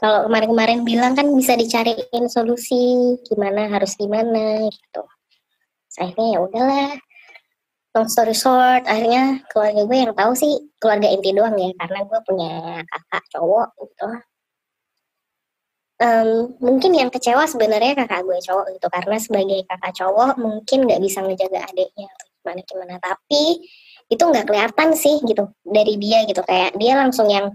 kalau 0.01 0.25
kemarin-kemarin 0.25 0.81
bilang 0.89 1.13
kan 1.13 1.29
bisa 1.37 1.53
dicariin 1.61 2.25
solusi 2.33 3.21
gimana 3.29 3.69
harus 3.69 3.93
gimana 4.01 4.65
gitu. 4.73 5.03
Akhirnya 6.01 6.29
ya 6.33 6.39
udahlah. 6.41 6.91
Long 7.93 8.09
story 8.09 8.33
short 8.33 8.89
akhirnya 8.89 9.45
keluarga 9.53 9.83
gue 9.85 9.99
yang 9.99 10.15
tahu 10.17 10.33
sih 10.33 10.73
keluarga 10.81 11.11
inti 11.11 11.37
doang 11.37 11.53
ya 11.59 11.75
karena 11.77 12.07
gue 12.09 12.21
punya 12.25 12.53
kakak 12.89 13.25
cowok 13.29 13.69
gitu. 13.77 14.09
Um, 16.01 16.57
mungkin 16.65 16.97
yang 16.97 17.13
kecewa 17.13 17.45
sebenarnya 17.45 17.93
kakak 17.93 18.25
gue 18.25 18.41
cowok 18.41 18.67
gitu. 18.73 18.87
Karena 18.89 19.17
sebagai 19.21 19.61
kakak 19.69 19.93
cowok 20.01 20.41
mungkin 20.41 20.89
nggak 20.89 21.01
bisa 21.05 21.21
ngejaga 21.21 21.61
adiknya 21.69 22.09
gimana 22.41 22.61
gimana 22.65 22.95
tapi 23.05 23.69
itu 24.09 24.23
nggak 24.25 24.49
kelihatan 24.49 24.97
sih 24.97 25.21
gitu 25.29 25.45
dari 25.61 26.01
dia 26.01 26.25
gitu. 26.25 26.41
Kayak 26.41 26.73
dia 26.81 26.97
langsung 26.97 27.29
yang 27.29 27.53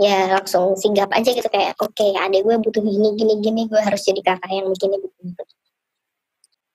ya 0.00 0.40
langsung 0.40 0.76
sigap 0.78 1.12
aja 1.12 1.30
gitu 1.32 1.48
kayak 1.52 1.76
oke 1.78 1.92
okay, 1.92 2.16
adik 2.16 2.42
gue 2.44 2.56
butuh 2.58 2.82
gini 2.82 3.12
gini 3.16 3.34
gini 3.44 3.60
gue 3.68 3.80
harus 3.80 4.02
jadi 4.02 4.20
kakak 4.24 4.50
yang 4.50 4.68
begini 4.72 4.96
begini 4.98 5.32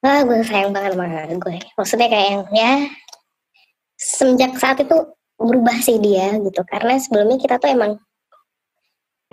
ah 0.06 0.22
gue 0.22 0.38
sayang 0.46 0.70
banget 0.70 0.94
sama 0.94 1.06
gue. 1.26 1.56
Maksudnya 1.74 2.08
kayak 2.10 2.26
yang 2.30 2.42
ya 2.54 2.72
semenjak 3.98 4.52
saat 4.62 4.78
itu 4.78 4.96
berubah 5.38 5.78
sih 5.82 5.98
dia 5.98 6.38
gitu. 6.38 6.62
Karena 6.62 6.94
sebelumnya 7.02 7.38
kita 7.42 7.58
tuh 7.58 7.70
emang 7.74 7.98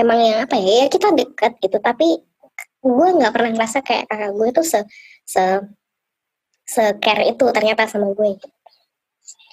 emang 0.02 0.20
yang 0.26 0.38
apa 0.46 0.58
ya, 0.58 0.86
ya 0.86 0.88
kita 0.90 1.14
dekat 1.14 1.54
gitu. 1.62 1.78
Tapi 1.78 2.18
gue 2.86 3.08
nggak 3.18 3.34
pernah 3.34 3.52
ngerasa 3.54 3.86
kayak 3.86 4.10
kakak 4.10 4.32
gue 4.34 4.48
tuh 4.54 4.66
se 4.66 4.80
se 5.26 5.44
se 6.66 6.84
care 6.98 7.30
itu 7.30 7.46
ternyata 7.54 7.86
sama 7.86 8.10
gue 8.14 8.38
gitu. 8.42 8.50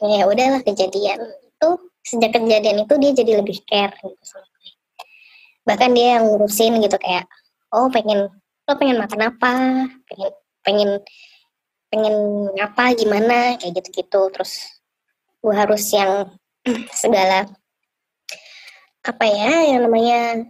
ya 0.03 0.27
udahlah 0.27 0.61
kejadian 0.65 1.21
itu 1.23 1.71
sejak 2.03 2.35
kejadian 2.35 2.85
itu 2.85 2.95
dia 2.99 3.13
jadi 3.15 3.33
lebih 3.41 3.63
care 3.67 3.95
gitu 4.03 4.25
sama 4.27 4.47
bahkan 5.63 5.95
dia 5.95 6.19
yang 6.19 6.27
ngurusin 6.27 6.83
gitu 6.83 6.99
kayak 6.99 7.27
oh 7.71 7.87
pengen 7.89 8.29
lo 8.69 8.73
pengen 8.79 8.99
makan 8.99 9.21
apa? 9.27 9.55
Pengen 10.07 10.31
pengen 10.63 10.91
pengen 11.91 12.17
apa? 12.59 12.95
Gimana? 12.95 13.59
Kayak 13.59 13.83
gitu-gitu. 13.83 14.23
Terus 14.31 14.53
gue 15.43 15.55
harus 15.55 15.83
yang 15.91 16.31
segala 17.03 17.51
apa 19.03 19.25
ya 19.27 19.75
yang 19.75 19.91
namanya 19.91 20.47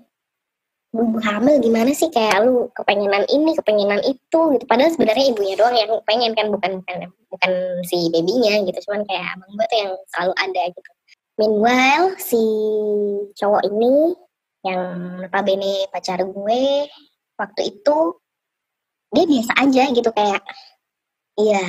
ibu 0.93 1.17
hamil 1.25 1.57
gimana 1.65 1.91
sih? 1.97 2.13
Kayak 2.13 2.45
lu 2.45 2.69
kepengenan 2.77 3.25
ini 3.33 3.57
kepengenan 3.57 4.01
itu 4.05 4.41
gitu. 4.57 4.65
Padahal 4.69 4.93
sebenarnya 4.93 5.25
ibunya 5.33 5.57
doang 5.57 5.77
yang 5.77 5.93
pengen 6.05 6.37
kan 6.37 6.53
bukan 6.53 6.85
bukan 6.85 6.99
bukan 7.33 7.53
si 7.89 8.13
babynya 8.13 8.61
gitu. 8.69 8.79
Cuman 8.89 9.09
kayak 9.09 9.41
abang 9.41 9.51
gue 9.57 9.67
tuh 9.73 9.79
yang 9.81 9.93
selalu 10.13 10.33
ada 10.37 10.63
gitu 10.69 10.91
meanwhile 11.43 12.15
si 12.23 12.39
cowok 13.35 13.67
ini 13.67 14.15
yang 14.63 15.19
notabene 15.27 15.91
pacar 15.91 16.23
gue 16.23 16.87
waktu 17.35 17.63
itu 17.67 17.99
dia 19.11 19.27
biasa 19.27 19.53
aja 19.59 19.83
gitu 19.91 20.11
kayak 20.15 20.43
iya 21.35 21.67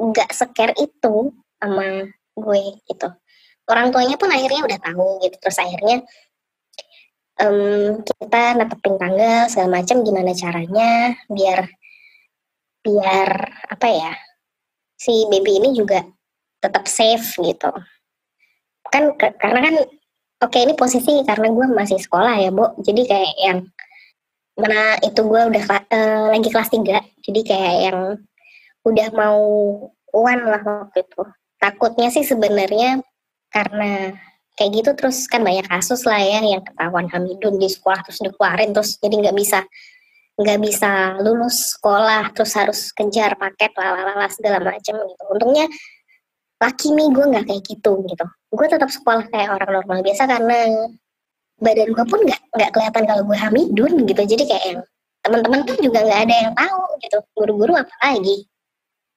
nggak 0.00 0.32
seker 0.32 0.72
itu 0.80 1.36
sama 1.60 2.08
gue 2.38 2.62
gitu. 2.88 3.08
Orang 3.68 3.92
tuanya 3.92 4.16
pun 4.16 4.32
akhirnya 4.32 4.64
udah 4.64 4.80
tahu 4.80 5.20
gitu. 5.28 5.36
Terus 5.44 5.58
akhirnya 5.60 5.96
um, 7.44 8.00
kita 8.00 8.56
netepin 8.56 8.96
tanggal 8.96 9.40
segala 9.52 9.68
macam 9.82 10.00
gimana 10.00 10.32
caranya 10.32 11.12
biar 11.28 11.68
biar 12.80 13.28
apa 13.68 13.88
ya 13.92 14.12
si 14.96 15.28
baby 15.28 15.60
ini 15.60 15.76
juga 15.76 16.00
tetap 16.58 16.88
safe 16.88 17.36
gitu 17.38 17.70
kan 18.92 19.04
karena 19.16 19.60
kan 19.70 19.74
oke 20.44 20.58
ini 20.58 20.74
posisi 20.74 21.22
karena 21.26 21.50
gue 21.50 21.66
masih 21.72 21.98
sekolah 22.00 22.34
ya 22.40 22.50
bu 22.54 22.76
jadi 22.82 23.02
kayak 23.04 23.34
yang 23.38 23.58
mana 24.58 24.98
itu 25.06 25.20
gue 25.22 25.42
udah 25.54 25.64
uh, 25.70 26.24
lagi 26.34 26.50
kelas 26.50 26.70
3 26.74 26.82
jadi 27.22 27.40
kayak 27.46 27.76
yang 27.90 27.98
udah 28.88 29.08
mau 29.12 29.40
one 30.12 30.42
lah 30.48 30.62
waktu 30.64 31.04
itu. 31.04 31.22
Takutnya 31.58 32.08
sih 32.08 32.22
sebenarnya 32.22 33.02
karena 33.50 34.14
kayak 34.54 34.70
gitu 34.74 34.90
terus 34.98 35.26
kan 35.30 35.42
banyak 35.42 35.66
kasus 35.66 36.02
lah 36.06 36.18
ya 36.18 36.42
yang 36.42 36.62
ketahuan 36.62 37.06
Hamidun 37.10 37.62
di 37.62 37.70
sekolah 37.70 38.02
terus 38.02 38.18
dikeluarin 38.18 38.74
terus 38.74 38.98
jadi 38.98 39.14
nggak 39.26 39.36
bisa 39.38 39.62
nggak 40.38 40.58
bisa 40.62 40.90
lulus 41.22 41.78
sekolah 41.78 42.30
terus 42.30 42.52
harus 42.54 42.80
kejar 42.94 43.34
paket 43.38 43.74
lalala 43.74 44.26
segala 44.30 44.62
macam 44.62 44.94
gitu. 44.94 45.22
Untungnya 45.30 45.66
laki 46.58 46.90
nih 46.90 47.08
gue 47.14 47.24
nggak 47.30 47.44
kayak 47.46 47.62
gitu 47.66 47.92
gitu. 48.02 48.26
Gue 48.50 48.66
tetap 48.66 48.90
sekolah 48.90 49.30
kayak 49.30 49.54
orang 49.54 49.70
normal 49.82 49.98
biasa 50.02 50.26
karena 50.26 50.58
badan 51.58 51.90
gue 51.90 52.04
pun 52.06 52.20
nggak 52.22 52.40
nggak 52.54 52.70
kelihatan 52.74 53.04
kalau 53.06 53.22
gue 53.26 53.38
Hamidun 53.38 53.92
gitu. 54.06 54.22
Jadi 54.26 54.42
kayak 54.46 54.64
yang 54.66 54.80
teman-teman 55.22 55.60
pun 55.66 55.76
juga 55.78 55.98
nggak 56.02 56.20
ada 56.26 56.34
yang 56.34 56.52
tahu 56.58 56.82
gitu. 57.02 57.18
Guru-guru 57.38 57.72
apa 57.78 57.94
lagi? 58.02 58.46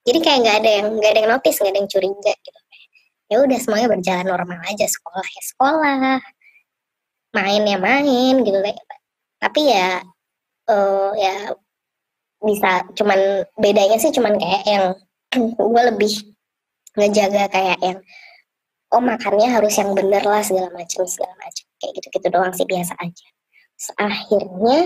Jadi 0.06 0.20
kayak 0.22 0.38
nggak 0.46 0.58
ada 0.62 0.70
yang 0.70 0.88
nggak 0.98 1.12
ada 1.14 1.20
yang 1.22 1.32
notice 1.34 1.58
nggak 1.62 1.74
ada 1.74 1.80
yang 1.82 1.90
curiga 1.90 2.34
gitu. 2.46 2.60
Ya 3.32 3.36
udah 3.42 3.60
semuanya 3.64 3.88
berjalan 3.90 4.28
normal 4.28 4.60
aja. 4.70 4.86
Sekolah 4.86 5.26
ya 5.26 5.42
sekolah. 5.56 5.98
Main 7.32 7.64
ya 7.66 7.78
main 7.82 8.36
gitu. 8.46 8.60
Tapi 9.42 9.62
ya 9.66 10.06
uh, 10.70 11.12
ya 11.18 11.58
bisa. 12.38 12.86
Cuman 12.94 13.50
bedanya 13.58 13.98
sih 13.98 14.14
cuman 14.14 14.38
kayak 14.38 14.64
yang 14.70 14.86
gue 15.58 15.84
lebih 15.90 16.32
ngejaga 16.98 17.48
kayak 17.52 17.80
yang 17.80 18.00
oh 18.92 19.04
makannya 19.04 19.48
harus 19.48 19.74
yang 19.80 19.96
bener 19.96 20.24
lah 20.24 20.44
segala 20.44 20.68
macam 20.76 21.08
segala 21.08 21.34
macam 21.40 21.66
kayak 21.80 21.92
gitu 22.00 22.08
gitu 22.20 22.28
doang 22.28 22.52
sih 22.52 22.68
biasa 22.68 22.94
aja 23.00 23.28
Terus 23.82 23.98
akhirnya 23.98 24.80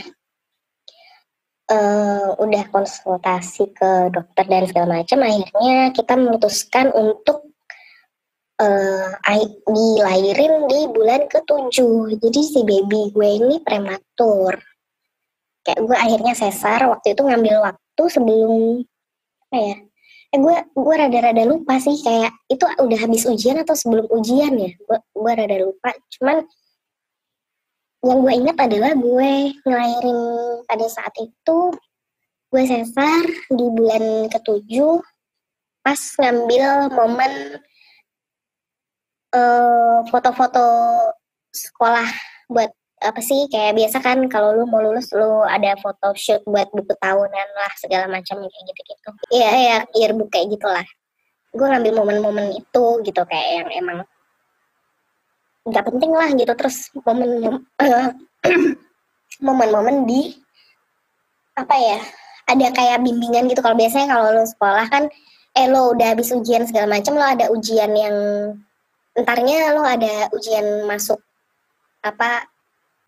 uh, 1.67 2.29
udah 2.39 2.63
konsultasi 2.71 3.75
ke 3.75 3.91
dokter 4.13 4.45
dan 4.47 4.63
segala 4.71 5.03
macam 5.03 5.19
akhirnya 5.19 5.91
kita 5.91 6.13
memutuskan 6.15 6.95
untuk 6.95 7.51
uh, 8.63 9.09
dilahirin 9.67 10.71
di 10.71 10.79
bulan 10.95 11.27
ketujuh. 11.27 12.15
Jadi 12.23 12.39
si 12.39 12.59
baby 12.63 13.11
gue 13.11 13.29
ini 13.43 13.59
prematur. 13.59 14.63
Kayak 15.65 15.79
gue 15.81 15.97
akhirnya 15.97 16.33
sesar 16.37 16.87
waktu 16.87 17.17
itu 17.17 17.21
ngambil 17.25 17.67
waktu 17.67 18.03
sebelum 18.07 18.85
apa 19.51 19.57
ya? 19.57 19.77
Eh 20.35 20.39
gue 20.43 20.57
gue 20.75 20.95
rada-rada 20.99 21.43
lupa 21.47 21.79
sih 21.79 21.95
kayak 22.03 22.35
itu 22.51 22.67
udah 22.67 22.99
habis 22.99 23.23
ujian 23.23 23.55
atau 23.63 23.71
sebelum 23.71 24.03
ujian 24.11 24.51
ya? 24.59 24.71
Gue 24.83 24.99
gue 24.99 25.31
rada 25.31 25.57
lupa. 25.63 25.95
Cuman 26.19 26.43
yang 28.03 28.19
gue 28.19 28.33
ingat 28.35 28.57
adalah 28.59 28.91
gue 28.93 29.31
ngelahirin 29.63 30.19
pada 30.67 30.85
saat 30.91 31.15
itu 31.23 31.59
gue 32.51 32.63
sesar 32.67 33.23
di 33.49 33.65
bulan 33.71 34.27
ketujuh 34.29 34.99
pas 35.81 35.99
ngambil 36.19 36.91
momen 36.93 37.33
Eh, 39.35 39.97
foto-foto 40.07 40.63
uh, 40.63 41.11
sekolah 41.51 42.07
buat 42.47 42.71
apa 43.03 43.19
sih 43.19 43.51
kayak 43.51 43.75
biasa 43.75 43.99
kan 43.99 44.23
kalau 44.31 44.55
lu 44.55 44.63
mau 44.65 44.79
lulus 44.79 45.11
lu 45.11 45.43
ada 45.43 45.75
foto 45.79 46.15
shoot 46.15 46.39
buat 46.47 46.71
buku 46.71 46.95
tahunan 46.95 47.47
lah 47.55 47.71
segala 47.75 48.07
macam 48.07 48.39
kayak 48.39 48.63
gitu-gitu. 48.71 49.09
Iya 49.35 49.49
ya 49.51 49.77
yearbook 49.95 50.31
kayak 50.31 50.55
gitulah. 50.55 50.85
Gue 51.51 51.67
ngambil 51.67 51.93
momen-momen 52.03 52.55
itu 52.55 52.85
gitu 53.03 53.21
kayak 53.27 53.49
yang 53.63 53.69
emang 53.83 53.99
nggak 55.65 55.85
penting 55.89 56.11
lah 56.13 56.29
gitu 56.29 56.53
terus 56.53 56.93
momen 57.01 57.65
momen-momen 59.45 60.05
di 60.05 60.37
apa 61.57 61.73
ya 61.73 61.99
ada 62.45 62.67
kayak 62.69 63.01
bimbingan 63.01 63.49
gitu 63.49 63.65
kalau 63.65 63.73
biasanya 63.73 64.13
kalau 64.13 64.29
lo 64.29 64.45
sekolah 64.45 64.85
kan 64.93 65.09
eh 65.57 65.65
lo 65.65 65.97
udah 65.97 66.13
habis 66.13 66.29
ujian 66.29 66.69
segala 66.69 66.99
macam 66.99 67.17
lo 67.17 67.25
ada 67.25 67.49
ujian 67.49 67.89
yang 67.97 68.15
entarnya 69.17 69.73
lo 69.73 69.81
ada 69.81 70.29
ujian 70.37 70.85
masuk 70.85 71.17
apa 72.05 72.45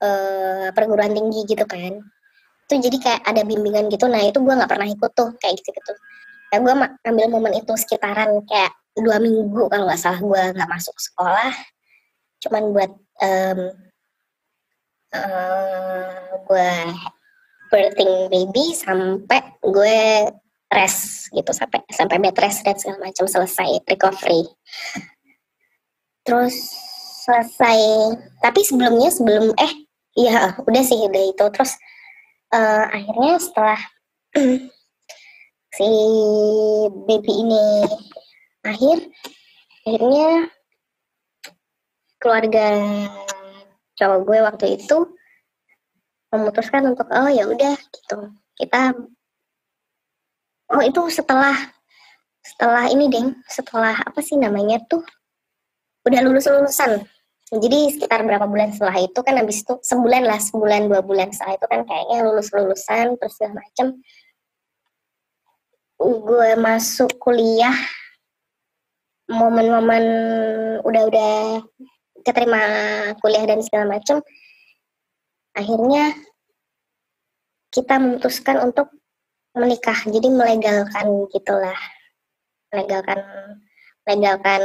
eh, 0.04 0.68
perguruan 0.76 1.14
tinggi 1.14 1.46
gitu 1.48 1.66
kan. 1.66 1.98
Itu 2.68 2.74
jadi 2.84 2.98
kayak 3.00 3.22
ada 3.26 3.42
bimbingan 3.48 3.88
gitu. 3.88 4.06
Nah 4.12 4.22
itu 4.26 4.38
gue 4.42 4.54
nggak 4.54 4.70
pernah 4.70 4.88
ikut 4.90 5.12
tuh 5.16 5.30
kayak 5.40 5.58
gitu 5.62 5.72
gitu 5.74 5.94
ya 6.52 6.58
gue 6.64 6.74
ambil 7.04 7.26
momen 7.28 7.54
itu 7.60 7.74
sekitaran 7.76 8.40
kayak 8.48 8.72
dua 8.96 9.20
minggu 9.20 9.68
kalau 9.68 9.86
nggak 9.86 10.00
salah 10.00 10.20
gue 10.20 10.44
nggak 10.56 10.72
masuk 10.72 10.96
sekolah. 10.98 11.54
Cuman 12.42 12.64
buat 12.74 12.92
um, 13.22 13.60
uh, 15.14 16.34
gue 16.48 16.72
birthing 17.68 18.32
baby 18.32 18.66
sampai 18.74 19.44
gue 19.60 20.00
rest 20.72 21.32
gitu 21.36 21.52
sampai 21.52 21.84
sampai 21.92 22.18
bed 22.20 22.36
rest 22.40 22.64
dan 22.64 22.80
segala 22.80 23.12
macam 23.12 23.28
selesai 23.28 23.84
recovery. 23.86 24.48
Terus 26.24 26.56
selesai 27.28 27.80
tapi 28.40 28.64
sebelumnya 28.64 29.12
sebelum 29.12 29.52
eh 29.60 29.74
iya 30.18 30.58
udah 30.58 30.84
sih 30.84 30.98
udah 30.98 31.24
itu. 31.30 31.46
Terus 31.54 31.72
uh, 32.52 32.86
akhirnya 32.90 33.38
setelah 33.38 33.80
si 35.78 35.90
baby 37.06 37.34
ini 37.46 37.66
akhir 38.66 38.98
akhirnya 39.86 40.52
keluarga 42.18 42.68
cowok 43.98 44.20
gue 44.26 44.38
waktu 44.42 44.66
itu 44.82 44.98
memutuskan 46.34 46.92
untuk 46.92 47.08
oh 47.14 47.30
ya 47.30 47.46
udah 47.46 47.78
gitu. 47.94 48.18
Kita 48.58 48.98
oh 50.74 50.84
itu 50.84 51.02
setelah 51.14 51.56
setelah 52.42 52.90
ini 52.90 53.08
deng 53.08 53.38
setelah 53.48 53.96
apa 54.02 54.20
sih 54.20 54.36
namanya 54.36 54.82
tuh? 54.90 55.06
Udah 56.04 56.20
lulus 56.26 56.50
lulusan 56.50 57.06
jadi 57.48 57.96
sekitar 57.96 58.28
berapa 58.28 58.44
bulan 58.44 58.76
setelah 58.76 59.00
itu 59.00 59.20
kan 59.24 59.40
habis 59.40 59.64
itu 59.64 59.80
sebulan 59.80 60.28
lah 60.28 60.36
sebulan 60.36 60.92
dua 60.92 61.00
bulan 61.00 61.32
setelah 61.32 61.56
itu 61.56 61.68
kan 61.72 61.80
kayaknya 61.88 62.18
lulus 62.28 62.52
lulusan 62.52 63.16
terus 63.16 63.40
segala 63.40 63.64
macem. 63.64 63.88
Gue 65.98 66.50
masuk 66.60 67.16
kuliah 67.16 67.74
momen-momen 69.32 70.04
udah-udah 70.84 71.64
keterima 72.28 72.62
kuliah 73.24 73.48
dan 73.48 73.64
segala 73.64 73.96
macem. 73.96 74.20
Akhirnya 75.56 76.20
kita 77.72 77.96
memutuskan 77.96 78.60
untuk 78.60 78.92
menikah 79.56 80.04
jadi 80.04 80.28
melegalkan 80.28 81.32
gitulah. 81.32 81.80
Melegalkan 82.76 83.24
legalkan 84.04 84.62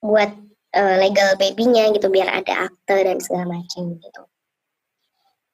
buat 0.00 0.49
uh, 0.76 0.96
legal 0.98 1.34
babynya 1.38 1.90
gitu 1.94 2.06
biar 2.10 2.28
ada 2.30 2.70
akte 2.70 2.96
dan 3.02 3.18
segala 3.18 3.58
macam 3.58 3.96
gitu. 3.98 4.22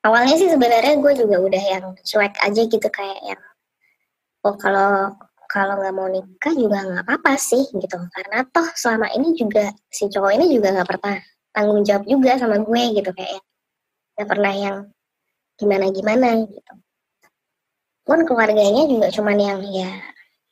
Awalnya 0.07 0.39
sih 0.39 0.49
sebenarnya 0.53 1.03
gue 1.03 1.13
juga 1.19 1.37
udah 1.43 1.63
yang 1.67 1.85
cuek 1.99 2.35
aja 2.39 2.63
gitu 2.63 2.89
kayak 2.93 3.21
yang 3.27 3.43
oh 4.47 4.55
kalau 4.55 5.11
kalau 5.51 5.79
nggak 5.83 5.95
mau 5.95 6.07
nikah 6.07 6.55
juga 6.55 6.79
nggak 6.87 7.03
apa-apa 7.07 7.35
sih 7.39 7.67
gitu. 7.75 7.99
Karena 8.15 8.47
toh 8.51 8.67
selama 8.79 9.11
ini 9.19 9.35
juga 9.35 9.75
si 9.91 10.07
cowok 10.07 10.33
ini 10.39 10.47
juga 10.55 10.79
nggak 10.79 10.89
pernah 10.95 11.17
tanggung 11.51 11.83
jawab 11.83 12.05
juga 12.07 12.39
sama 12.39 12.63
gue 12.63 12.83
gitu 13.03 13.11
kayak 13.11 13.43
nggak 14.15 14.29
pernah 14.31 14.53
yang 14.55 14.77
gimana 15.59 15.87
gimana 15.91 16.29
gitu. 16.47 16.73
Pun 18.07 18.23
keluarganya 18.23 18.87
juga 18.87 19.07
cuman 19.11 19.39
yang 19.43 19.61
ya 19.75 19.91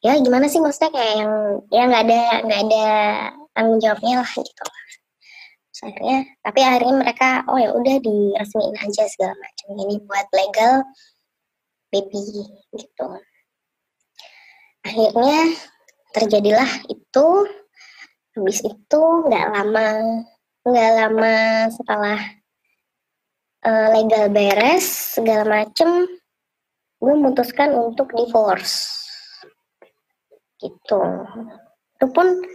ya 0.02 0.18
gimana 0.18 0.50
sih 0.50 0.58
maksudnya 0.58 0.90
kayak 0.90 1.14
yang 1.22 1.32
ya 1.70 1.82
nggak 1.86 2.02
ada 2.10 2.20
nggak 2.42 2.60
ada 2.66 2.86
tanggung 3.54 3.80
jawabnya 3.80 4.20
lah 4.20 4.30
gitu 4.34 4.64
Terus 5.74 5.90
akhirnya 5.90 6.20
tapi 6.38 6.60
akhirnya 6.62 6.94
mereka 7.02 7.42
oh 7.50 7.58
ya 7.58 7.74
udah 7.74 7.96
diresmiin 7.98 8.78
aja 8.78 9.10
segala 9.10 9.34
macam. 9.34 9.74
Ini 9.74 9.96
buat 10.06 10.26
legal 10.30 10.74
baby 11.90 12.46
gitu. 12.78 13.08
Akhirnya 14.86 15.50
terjadilah 16.14 16.70
itu. 16.86 17.26
Habis 18.38 18.62
itu 18.62 19.02
nggak 19.26 19.46
lama 19.50 19.86
nggak 20.62 20.90
lama 20.94 21.34
setelah 21.74 22.22
uh, 23.66 23.86
legal 23.98 24.30
beres 24.30 25.18
segala 25.18 25.42
macem 25.42 26.06
gue 27.02 27.14
memutuskan 27.18 27.74
untuk 27.74 28.14
divorce. 28.14 28.94
Gitu. 30.62 31.02
Itu 31.98 32.06
pun 32.14 32.46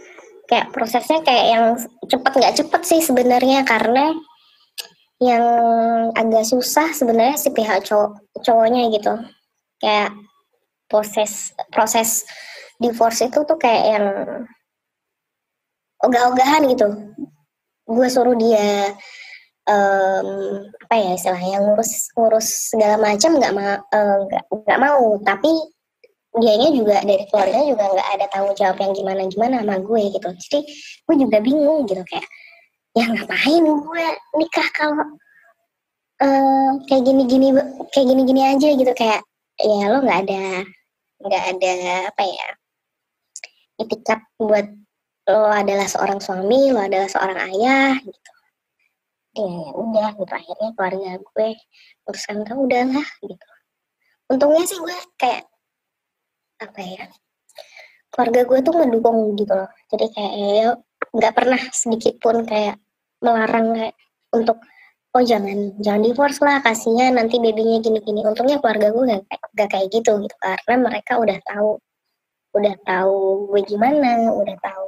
kayak 0.50 0.74
prosesnya 0.74 1.22
kayak 1.22 1.46
yang 1.46 1.64
cepet 2.10 2.32
nggak 2.34 2.56
cepet 2.58 2.82
sih 2.82 3.00
sebenarnya 3.06 3.62
karena 3.62 4.10
yang 5.22 5.44
agak 6.16 6.42
susah 6.42 6.90
sebenarnya 6.90 7.38
si 7.38 7.54
pihak 7.54 7.86
cowok 7.86 8.18
cowoknya 8.42 8.90
gitu. 8.90 9.14
Kayak 9.78 10.10
proses 10.90 11.54
proses 11.70 12.26
divorce 12.82 13.22
itu 13.22 13.38
tuh 13.46 13.58
kayak 13.60 13.84
yang 13.94 14.06
ogah-ogahan 16.02 16.66
gitu. 16.72 16.88
Gue 17.86 18.08
suruh 18.10 18.34
dia 18.34 18.90
um, 19.70 20.28
apa 20.88 20.94
ya 20.98 21.10
istilahnya 21.14 21.62
ngurus 21.62 22.10
ngurus 22.18 22.74
segala 22.74 22.98
macam 22.98 23.38
nggak 23.38 23.54
ma 23.54 23.78
nggak 24.66 24.78
uh, 24.78 24.82
mau. 24.82 25.14
Tapi 25.22 25.52
dianya 26.30 26.70
juga 26.70 27.02
dari 27.02 27.26
keluarga 27.26 27.58
juga 27.66 27.84
nggak 27.90 28.08
ada 28.14 28.26
tanggung 28.30 28.54
jawab 28.54 28.78
yang 28.78 28.92
gimana 28.94 29.20
gimana 29.26 29.54
sama 29.66 29.76
gue 29.82 30.02
gitu. 30.14 30.28
Jadi 30.30 30.58
gue 31.02 31.14
juga 31.26 31.36
bingung 31.42 31.80
gitu 31.90 32.02
kayak 32.06 32.26
ya 32.94 33.04
ngapain 33.10 33.64
gue 33.66 34.06
nikah 34.38 34.68
kalau 34.74 35.06
uh, 36.22 36.70
kayak 36.86 37.02
gini 37.02 37.22
gini 37.26 37.48
kayak 37.90 38.06
gini 38.14 38.22
gini 38.22 38.42
aja 38.46 38.68
gitu. 38.78 38.92
Kayak 38.94 39.26
ya 39.58 39.90
lo 39.90 39.98
nggak 40.06 40.18
ada 40.30 40.42
nggak 41.20 41.44
ada 41.58 41.72
apa 42.14 42.22
ya 42.24 42.48
etikat 43.82 44.20
buat 44.38 44.70
lo 45.26 45.50
adalah 45.50 45.90
seorang 45.90 46.22
suami 46.22 46.70
lo 46.70 46.78
adalah 46.78 47.10
seorang 47.10 47.38
ayah 47.50 47.98
gitu. 48.06 48.30
Ya, 49.34 49.46
ya 49.46 49.70
udah 49.74 50.08
gitu 50.14 50.30
akhirnya 50.30 50.70
keluarga 50.78 51.10
gue 51.18 51.50
urusan 52.06 52.46
kamu 52.46 52.60
udahlah 52.70 53.08
gitu. 53.18 53.48
Untungnya 54.30 54.62
sih 54.62 54.78
gue 54.78 54.98
kayak 55.18 55.49
apa 56.60 56.80
ya 56.84 57.04
keluarga 58.10 58.40
gue 58.44 58.58
tuh 58.66 58.74
mendukung 58.74 59.16
gitu 59.38 59.54
loh. 59.54 59.70
Jadi 59.88 60.04
kayak 60.12 60.34
ya 60.36 60.68
nggak 61.14 61.34
pernah 61.34 61.60
sedikit 61.70 62.14
pun 62.18 62.44
kayak 62.44 62.76
melarang 63.22 63.72
kayak 63.74 63.94
untuk 64.34 64.58
oh 65.10 65.22
jangan 65.24 65.74
jangan 65.82 66.02
divorce 66.04 66.38
lah 66.42 66.62
kasihan 66.62 67.16
nanti 67.16 67.38
babynya 67.38 67.80
gini-gini. 67.80 68.26
Untungnya 68.26 68.58
keluarga 68.58 68.92
gue 68.92 69.02
gak, 69.08 69.22
gak 69.56 69.68
kayak 69.72 69.88
gitu 69.94 70.18
gitu 70.20 70.36
karena 70.42 70.76
mereka 70.78 71.16
udah 71.16 71.38
tahu 71.46 71.78
udah 72.50 72.74
tahu 72.82 73.18
gue 73.54 73.62
gimana 73.62 74.26
udah 74.34 74.56
tahu 74.58 74.86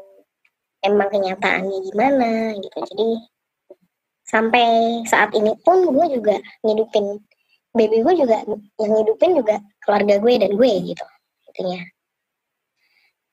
emang 0.83 1.09
kenyataannya 1.09 1.79
gimana 1.89 2.31
gitu. 2.59 2.79
Jadi 2.91 3.09
sampai 4.27 5.03
saat 5.07 5.31
ini 5.35 5.55
pun 5.63 5.87
gue 5.87 6.07
juga 6.19 6.37
ngidupin 6.67 7.23
baby 7.73 8.05
gue 8.05 8.15
juga 8.27 8.45
yang 8.77 8.91
ngidupin 8.93 9.31
juga 9.39 9.57
keluarga 9.81 10.21
gue 10.21 10.35
dan 10.37 10.53
gue 10.57 10.73
gitu 10.93 11.07
intinya 11.53 11.85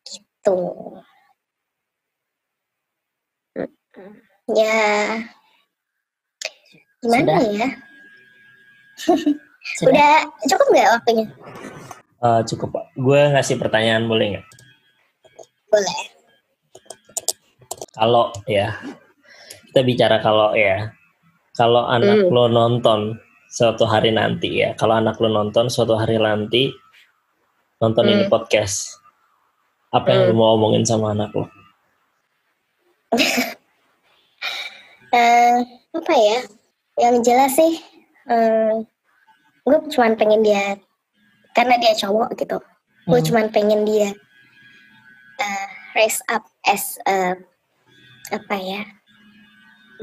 gitu 0.04 0.60
ya 4.52 4.76
Gimana 7.00 7.40
Sudah. 7.40 7.40
ya? 7.56 7.68
Sudah. 9.80 9.88
Udah 9.88 10.48
cukup 10.52 10.68
nggak 10.76 10.90
waktunya? 11.00 11.26
Uh, 12.20 12.42
cukup 12.44 12.70
Pak. 12.76 12.86
Gue 13.00 13.22
ngasih 13.32 13.56
pertanyaan 13.56 14.04
boleh 14.12 14.36
nggak? 14.36 14.46
Boleh. 15.72 16.00
Kalau 17.96 18.36
ya, 18.52 18.76
kita 19.72 19.82
bicara 19.88 20.20
kalau 20.20 20.52
ya, 20.56 20.92
kalau 21.56 21.88
anak 21.88 22.28
hmm. 22.28 22.32
lo 22.32 22.52
nonton 22.52 23.16
suatu 23.48 23.88
hari 23.88 24.12
nanti 24.12 24.60
ya, 24.60 24.76
kalau 24.76 25.00
anak 25.00 25.16
lo 25.24 25.32
nonton 25.32 25.72
suatu 25.72 25.96
hari 25.96 26.20
nanti 26.20 26.68
nonton 27.80 28.04
hmm. 28.06 28.14
ini 28.14 28.24
podcast, 28.28 29.00
apa 29.96 30.12
yang 30.12 30.22
hmm. 30.28 30.30
lo 30.32 30.34
mau 30.36 30.50
omongin 30.60 30.84
sama 30.84 31.16
anak 31.16 31.32
lo? 31.32 31.48
uh, 35.16 35.58
apa 36.00 36.14
ya? 36.16 36.40
yang 37.00 37.24
jelas 37.24 37.56
sih 37.56 37.80
um, 38.28 38.84
gue 39.64 39.78
cuma 39.96 40.12
pengen 40.20 40.44
dia 40.44 40.76
karena 41.56 41.80
dia 41.80 41.96
cowok 41.96 42.36
gitu 42.36 42.60
gue 43.08 43.20
hmm. 43.24 43.28
cuma 43.32 43.42
pengen 43.48 43.88
dia 43.88 44.12
uh, 45.40 45.66
raise 45.96 46.20
up 46.28 46.44
as 46.68 47.00
a, 47.08 47.40
apa 48.36 48.56
ya 48.60 48.84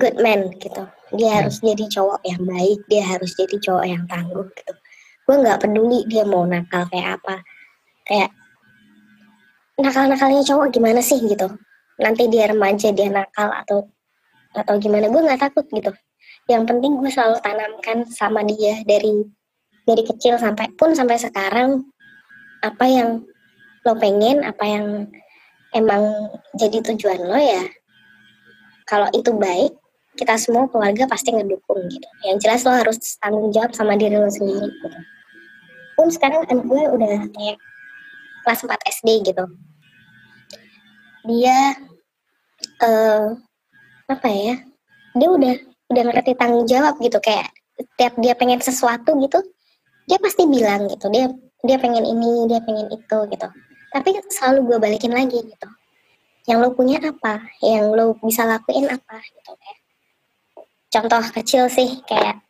good 0.00 0.16
man 0.24 0.48
gitu 0.56 0.88
dia 1.14 1.28
hmm. 1.30 1.38
harus 1.44 1.60
jadi 1.60 1.84
cowok 1.92 2.20
yang 2.24 2.42
baik 2.48 2.80
dia 2.88 3.04
harus 3.04 3.36
jadi 3.36 3.56
cowok 3.60 3.84
yang 3.84 4.04
tangguh 4.08 4.48
gitu 4.56 4.72
gue 5.28 5.36
nggak 5.36 5.60
peduli 5.60 6.00
dia 6.08 6.24
mau 6.24 6.48
nakal 6.48 6.88
kayak 6.88 7.20
apa 7.20 7.44
kayak 8.06 8.30
nakal-nakalnya 9.76 10.42
cowok 10.46 10.72
gimana 10.72 11.00
sih? 11.04 11.20
gitu. 11.20 11.50
Nanti 12.00 12.28
dia 12.32 12.48
remaja 12.48 12.92
dia 12.92 13.08
nakal 13.12 13.52
atau 13.52 13.90
atau 14.56 14.74
gimana. 14.80 15.10
Gue 15.12 15.20
nggak 15.20 15.42
takut 15.50 15.66
gitu. 15.68 15.92
Yang 16.48 16.62
penting 16.70 17.02
gue 17.02 17.10
selalu 17.10 17.36
tanamkan 17.42 18.06
sama 18.08 18.46
dia 18.46 18.80
dari 18.86 19.26
dari 19.86 20.02
kecil 20.02 20.38
sampai 20.38 20.72
pun 20.74 20.94
sampai 20.94 21.18
sekarang 21.18 21.84
apa 22.64 22.84
yang 22.88 23.22
lo 23.86 23.94
pengen 23.98 24.42
apa 24.42 24.64
yang 24.66 24.86
emang 25.70 26.32
jadi 26.58 26.82
tujuan 26.82 27.22
lo 27.22 27.38
ya 27.38 27.62
kalau 28.88 29.06
itu 29.14 29.30
baik 29.30 29.78
kita 30.16 30.34
semua 30.40 30.64
keluarga 30.72 31.04
pasti 31.04 31.28
ngedukung 31.30 31.86
gitu. 31.92 32.08
Yang 32.24 32.36
jelas 32.48 32.60
lo 32.64 32.72
harus 32.72 32.98
tanggung 33.20 33.52
jawab 33.52 33.76
sama 33.76 33.94
diri 34.00 34.16
lo 34.16 34.32
sendiri 34.32 34.64
gitu. 34.72 34.88
Pun 35.94 36.08
sekarang 36.08 36.48
anak 36.48 36.64
gue 36.64 36.82
udah 36.96 37.14
kayak 37.36 37.56
kelas 38.46 38.62
4 38.62 38.78
SD 39.02 39.08
gitu. 39.26 39.44
Dia 41.26 41.74
uh, 42.86 43.34
apa 44.06 44.28
ya 44.30 44.62
dia 45.18 45.28
udah 45.34 45.54
udah 45.90 46.02
ngerti 46.06 46.38
tanggung 46.38 46.70
jawab 46.70 46.94
gitu. 47.02 47.18
Kayak 47.18 47.50
setiap 47.74 48.14
dia 48.22 48.38
pengen 48.38 48.62
sesuatu 48.62 49.18
gitu 49.18 49.42
dia 50.06 50.22
pasti 50.22 50.46
bilang 50.46 50.86
gitu. 50.86 51.10
Dia 51.10 51.26
dia 51.66 51.76
pengen 51.82 52.06
ini 52.06 52.46
dia 52.46 52.62
pengen 52.62 52.86
itu 52.94 53.18
gitu. 53.34 53.48
Tapi 53.90 54.08
selalu 54.30 54.58
gue 54.70 54.78
balikin 54.78 55.10
lagi 55.10 55.42
gitu. 55.42 55.68
Yang 56.46 56.58
lo 56.62 56.68
punya 56.78 57.02
apa? 57.02 57.42
Yang 57.58 57.84
lo 57.90 58.06
bisa 58.22 58.46
lakuin 58.46 58.86
apa 58.86 59.18
gitu 59.18 59.50
kayak. 59.58 59.80
Contoh 60.86 61.22
kecil 61.34 61.66
sih 61.66 61.98
kayak 62.06 62.46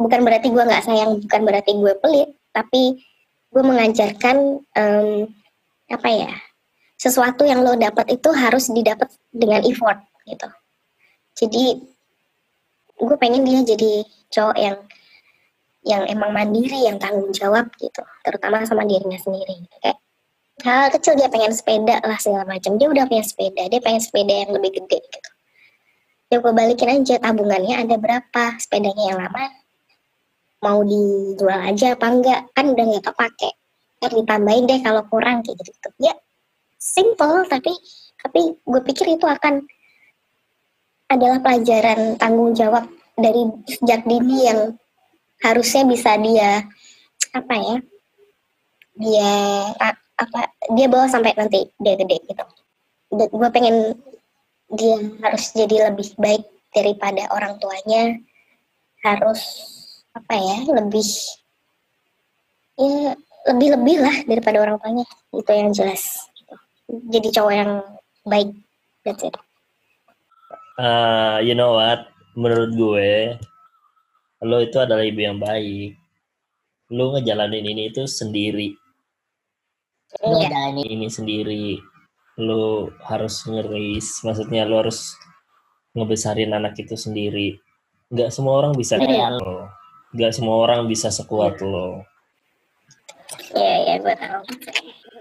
bukan 0.00 0.24
berarti 0.24 0.48
gue 0.48 0.64
nggak 0.64 0.86
sayang 0.86 1.20
bukan 1.20 1.40
berarti 1.44 1.76
gue 1.76 1.92
pelit 2.00 2.30
tapi 2.56 3.04
gue 3.50 3.62
mengajarkan 3.66 4.62
um, 4.62 5.08
apa 5.90 6.08
ya 6.08 6.32
sesuatu 6.94 7.42
yang 7.42 7.66
lo 7.66 7.74
dapat 7.74 8.06
itu 8.14 8.30
harus 8.30 8.70
didapat 8.70 9.10
dengan 9.34 9.64
effort 9.66 9.98
gitu. 10.28 10.48
Jadi 11.34 11.64
gue 13.00 13.16
pengen 13.16 13.42
dia 13.42 13.64
jadi 13.64 14.04
cowok 14.30 14.56
yang 14.60 14.78
yang 15.80 16.02
emang 16.12 16.30
mandiri 16.36 16.84
yang 16.84 17.00
tanggung 17.00 17.32
jawab 17.32 17.72
gitu. 17.80 18.04
Terutama 18.22 18.62
sama 18.68 18.86
dirinya 18.86 19.16
sendiri 19.16 19.66
kayak 19.80 19.98
hal 20.60 20.92
kecil 20.92 21.16
dia 21.16 21.32
pengen 21.32 21.56
sepeda 21.56 21.98
lah 22.04 22.20
segala 22.20 22.44
macam. 22.46 22.76
Dia 22.76 22.86
udah 22.92 23.08
punya 23.08 23.24
sepeda 23.24 23.66
dia 23.66 23.80
pengen 23.82 24.02
sepeda 24.04 24.46
yang 24.46 24.50
lebih 24.54 24.78
gede 24.78 25.00
gitu. 25.00 25.30
Ya 26.30 26.38
gue 26.38 26.52
balikin 26.54 27.02
aja 27.02 27.18
tabungannya 27.18 27.82
ada 27.82 27.98
berapa 27.98 28.44
sepedanya 28.62 29.04
yang 29.10 29.18
lama 29.18 29.59
mau 30.60 30.84
dijual 30.84 31.60
aja 31.60 31.96
apa 31.96 32.06
enggak. 32.08 32.40
Kan 32.52 32.72
udah 32.72 32.84
nggak 32.84 33.04
kepake. 33.04 33.50
Ntar 34.00 34.12
ditambahin 34.16 34.64
deh 34.64 34.80
kalau 34.80 35.02
kurang 35.12 35.44
kayak 35.44 35.60
gitu, 35.60 35.76
-gitu. 35.76 35.88
ya 36.00 36.14
simple 36.80 37.44
tapi 37.44 37.76
tapi 38.16 38.56
gue 38.56 38.80
pikir 38.80 39.20
itu 39.20 39.28
akan 39.28 39.60
adalah 41.12 41.38
pelajaran 41.44 42.16
tanggung 42.16 42.56
jawab 42.56 42.88
dari 43.20 43.44
sejak 43.68 44.08
dini 44.08 44.48
yang 44.48 44.72
harusnya 45.44 45.84
bisa 45.84 46.16
dia 46.16 46.64
apa 47.36 47.54
ya 47.60 47.76
dia 48.96 49.32
apa 50.16 50.40
dia 50.72 50.86
bawa 50.88 51.08
sampai 51.08 51.32
nanti 51.36 51.68
dia 51.80 51.96
gede 51.96 52.20
gitu. 52.24 52.44
Gue 53.12 53.48
pengen 53.52 53.96
dia 54.70 54.96
harus 55.24 55.50
jadi 55.56 55.90
lebih 55.90 56.14
baik 56.20 56.44
daripada 56.70 57.26
orang 57.32 57.56
tuanya. 57.58 58.20
Harus 59.00 59.40
apa 60.10 60.34
ya 60.34 60.58
lebih 60.74 61.06
ya 62.74 63.14
lebih 63.48 63.68
lebih 63.78 63.96
lah 64.02 64.16
daripada 64.26 64.58
orang 64.60 64.76
tuanya. 64.82 65.06
Itu 65.32 65.50
yang 65.52 65.70
jelas. 65.72 66.28
Jadi 66.90 67.28
cowok 67.30 67.54
yang 67.54 67.70
baik 68.26 68.50
that's 69.06 69.22
it. 69.22 69.34
Uh, 70.80 71.38
you 71.44 71.54
know 71.54 71.76
what? 71.76 72.10
Menurut 72.34 72.72
gue 72.74 73.10
lo 74.40 74.56
itu 74.64 74.76
adalah 74.80 75.04
ibu 75.04 75.20
yang 75.22 75.38
baik. 75.38 75.96
Lo 76.90 77.14
ngejalanin 77.14 77.64
ini 77.70 77.92
itu 77.92 78.04
sendiri. 78.10 78.74
Lo 80.20 80.34
yeah. 80.34 80.50
ngejalanin 80.50 80.88
ini 80.88 81.08
sendiri. 81.08 81.66
Lo 82.40 82.90
harus 83.06 83.44
ngeris 83.46 84.24
maksudnya 84.26 84.66
lo 84.66 84.82
harus 84.82 85.14
ngebesarin 85.94 86.50
anak 86.50 86.74
itu 86.80 86.98
sendiri. 86.98 87.60
Nggak 88.10 88.34
semua 88.34 88.58
orang 88.58 88.74
bisa 88.74 88.98
iya. 88.98 89.06
kayak 89.06 89.30
lo 89.38 89.79
nggak 90.10 90.34
semua 90.34 90.66
orang 90.66 90.90
bisa 90.90 91.10
sekuat 91.10 91.62
lo 91.62 92.02
Iya, 93.50 93.76
iya, 93.82 93.94
gue 93.98 94.14
tahu 94.14 94.42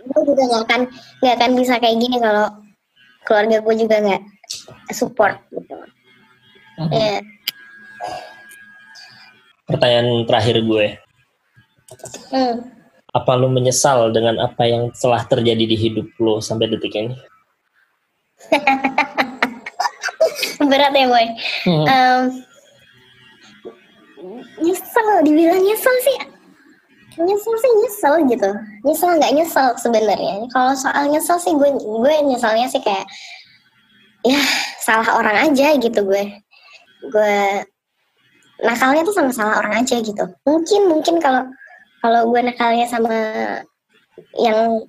gue 0.09 0.21
juga 0.33 0.43
gak 0.49 0.63
akan 0.65 0.81
gak 1.21 1.33
akan 1.37 1.51
bisa 1.57 1.73
kayak 1.77 1.97
gini 2.01 2.17
kalau 2.17 2.49
keluarga 3.23 3.57
gue 3.61 3.75
juga 3.77 3.95
nggak 4.01 4.23
support 4.89 5.37
gitu 5.53 5.77
uh-huh. 6.81 6.89
yeah. 6.89 7.21
pertanyaan 9.69 10.25
terakhir 10.25 10.65
gue 10.65 10.85
hmm. 12.33 12.55
apa 13.13 13.31
lo 13.37 13.47
menyesal 13.53 14.09
dengan 14.09 14.41
apa 14.41 14.65
yang 14.65 14.89
telah 14.97 15.21
terjadi 15.29 15.63
di 15.69 15.77
hidup 15.77 16.09
lo 16.17 16.41
sampai 16.41 16.73
detik 16.73 16.97
ini 16.97 17.17
berat 20.69 20.93
ya 20.95 21.05
boy 21.05 21.27
hmm. 21.69 21.85
um, 21.85 22.21
nyesel 24.59 25.07
dibilang 25.23 25.61
nyesel 25.63 25.95
sih. 26.03 26.17
Nyesel 27.19 27.55
sih 27.59 27.71
nyesel 27.83 28.13
gitu. 28.27 28.49
Nyesel 28.85 29.09
nggak 29.19 29.33
nyesel 29.35 29.67
sebenarnya. 29.79 30.47
Kalau 30.51 30.73
soal 30.75 31.11
nyesel 31.11 31.37
sih 31.39 31.53
gue 31.55 31.69
gue 31.75 32.13
nyeselnya 32.27 32.67
sih 32.71 32.79
kayak 32.83 33.07
ya 34.23 34.39
salah 34.83 35.19
orang 35.19 35.51
aja 35.51 35.75
gitu 35.79 35.99
gue. 36.03 36.23
Gue 37.11 37.63
nakalnya 38.59 39.07
tuh 39.07 39.15
sama 39.15 39.31
salah 39.31 39.63
orang 39.63 39.83
aja 39.83 39.99
gitu. 39.99 40.25
Mungkin 40.43 40.81
mungkin 40.91 41.15
kalau 41.23 41.47
kalau 41.99 42.31
gue 42.31 42.41
nakalnya 42.43 42.87
sama 42.87 43.15
yang 44.35 44.83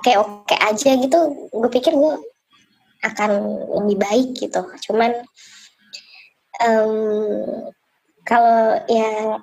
kayak 0.00 0.24
oke 0.24 0.56
aja 0.56 0.96
gitu 0.96 1.18
gue 1.52 1.70
pikir 1.72 1.92
gue 1.92 2.14
akan 3.04 3.30
lebih 3.82 3.96
baik 4.00 4.28
gitu. 4.36 4.60
Cuman 4.88 5.12
um, 6.64 7.72
kalau 8.22 8.78
ya 8.86 9.38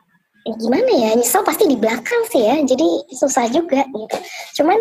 gimana 0.47 0.89
ya 0.89 1.09
nyesel 1.19 1.43
pasti 1.43 1.67
di 1.67 1.75
belakang 1.75 2.23
sih 2.31 2.41
ya 2.47 2.55
jadi 2.63 2.87
susah 3.11 3.45
juga 3.51 3.83
gitu. 3.85 4.17
Cuman 4.61 4.79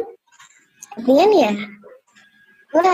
intinya 1.02 1.26
ya 1.34 1.52
gue 2.68 2.92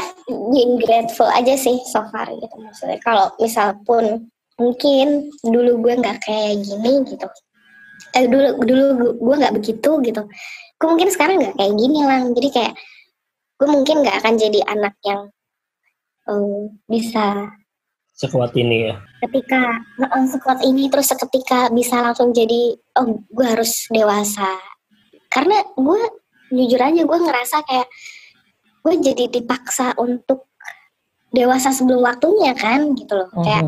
being 0.55 0.79
grateful 0.79 1.27
aja 1.27 1.59
sih 1.59 1.77
so 1.90 2.03
far 2.09 2.31
gitu 2.31 2.57
maksudnya. 2.59 2.99
Kalau 3.05 3.31
misal 3.37 3.77
pun 3.85 4.31
mungkin 4.57 5.29
dulu 5.43 5.83
gue 5.83 5.95
nggak 5.99 6.25
kayak 6.25 6.62
gini 6.62 7.05
gitu. 7.05 7.27
Eh 8.14 8.25
dulu 8.31 8.62
dulu 8.64 8.85
gue 9.19 9.35
nggak 9.45 9.55
begitu 9.61 9.90
gitu. 10.03 10.23
Gue 10.81 10.88
mungkin 10.88 11.11
sekarang 11.12 11.43
nggak 11.43 11.55
kayak 11.59 11.75
gini 11.79 12.01
lah 12.03 12.21
jadi 12.33 12.49
kayak 12.51 12.75
gue 13.55 13.69
mungkin 13.71 13.97
nggak 14.03 14.17
akan 14.25 14.35
jadi 14.35 14.61
anak 14.67 14.95
yang 15.07 15.31
um, 16.29 16.75
bisa 16.90 17.55
sekuat 18.14 18.55
ini 18.55 18.90
ya. 18.90 18.94
Ketika 19.27 19.83
uh, 20.07 20.27
sekuat 20.31 20.62
ini 20.62 20.87
terus 20.87 21.11
seketika 21.11 21.68
bisa 21.74 21.98
langsung 21.98 22.31
jadi 22.31 22.79
oh 23.03 23.18
gue 23.27 23.46
harus 23.46 23.90
dewasa. 23.90 24.55
Karena 25.27 25.59
gue 25.74 26.00
jujur 26.55 26.79
aja 26.79 27.03
gue 27.03 27.18
ngerasa 27.18 27.57
kayak 27.66 27.88
gue 28.87 28.94
jadi 29.03 29.24
dipaksa 29.35 29.98
untuk 29.98 30.46
dewasa 31.35 31.74
sebelum 31.74 32.07
waktunya 32.07 32.55
kan 32.55 32.94
gitu 32.94 33.18
loh. 33.18 33.29
Uh 33.35 33.42
-huh. 33.42 33.44
kayak 33.44 33.64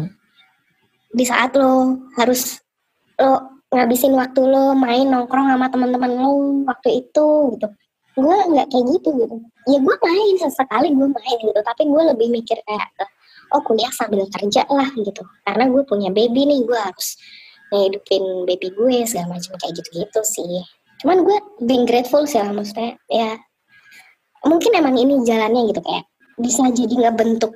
di 1.11 1.25
saat 1.27 1.51
lo 1.59 1.99
harus 2.15 2.63
lo 3.19 3.59
ngabisin 3.75 4.15
waktu 4.15 4.47
lo 4.47 4.79
main 4.79 5.11
nongkrong 5.11 5.51
sama 5.51 5.67
teman-teman 5.67 6.13
lo 6.15 6.63
waktu 6.71 7.03
itu 7.03 7.59
gitu. 7.59 7.67
Gue 8.15 8.37
nggak 8.55 8.71
kayak 8.71 8.85
gitu 8.95 9.09
gitu. 9.19 9.37
Ya 9.67 9.83
gue 9.83 9.97
main 9.99 10.35
sesekali 10.39 10.95
gue 10.95 11.09
main 11.11 11.39
gitu. 11.43 11.61
Tapi 11.67 11.83
gue 11.83 12.03
lebih 12.15 12.31
mikir 12.31 12.63
kayak 12.63 12.87
oh 13.55 13.63
kuliah 13.63 13.91
sambil 13.95 14.27
kerja 14.27 14.67
lah 14.67 14.89
gitu 14.97 15.23
karena 15.47 15.65
gue 15.71 15.83
punya 15.87 16.11
baby 16.11 16.47
nih 16.49 16.61
gue 16.67 16.79
harus 16.79 17.19
ngehidupin 17.71 18.47
baby 18.47 18.69
gue 18.75 18.97
segala 19.07 19.39
macam 19.39 19.55
kayak 19.59 19.75
gitu-gitu 19.79 20.21
sih 20.27 20.63
cuman 21.03 21.23
gue 21.23 21.39
being 21.67 21.85
grateful 21.85 22.25
sih 22.25 22.41
lah 22.41 22.51
maksudnya 22.51 22.97
ya 23.11 23.39
mungkin 24.47 24.73
emang 24.75 24.97
ini 24.99 25.23
jalannya 25.23 25.71
gitu 25.71 25.81
kayak 25.83 26.05
bisa 26.39 26.63
jadi 26.73 26.95
nggak 27.07 27.17
bentuk 27.17 27.53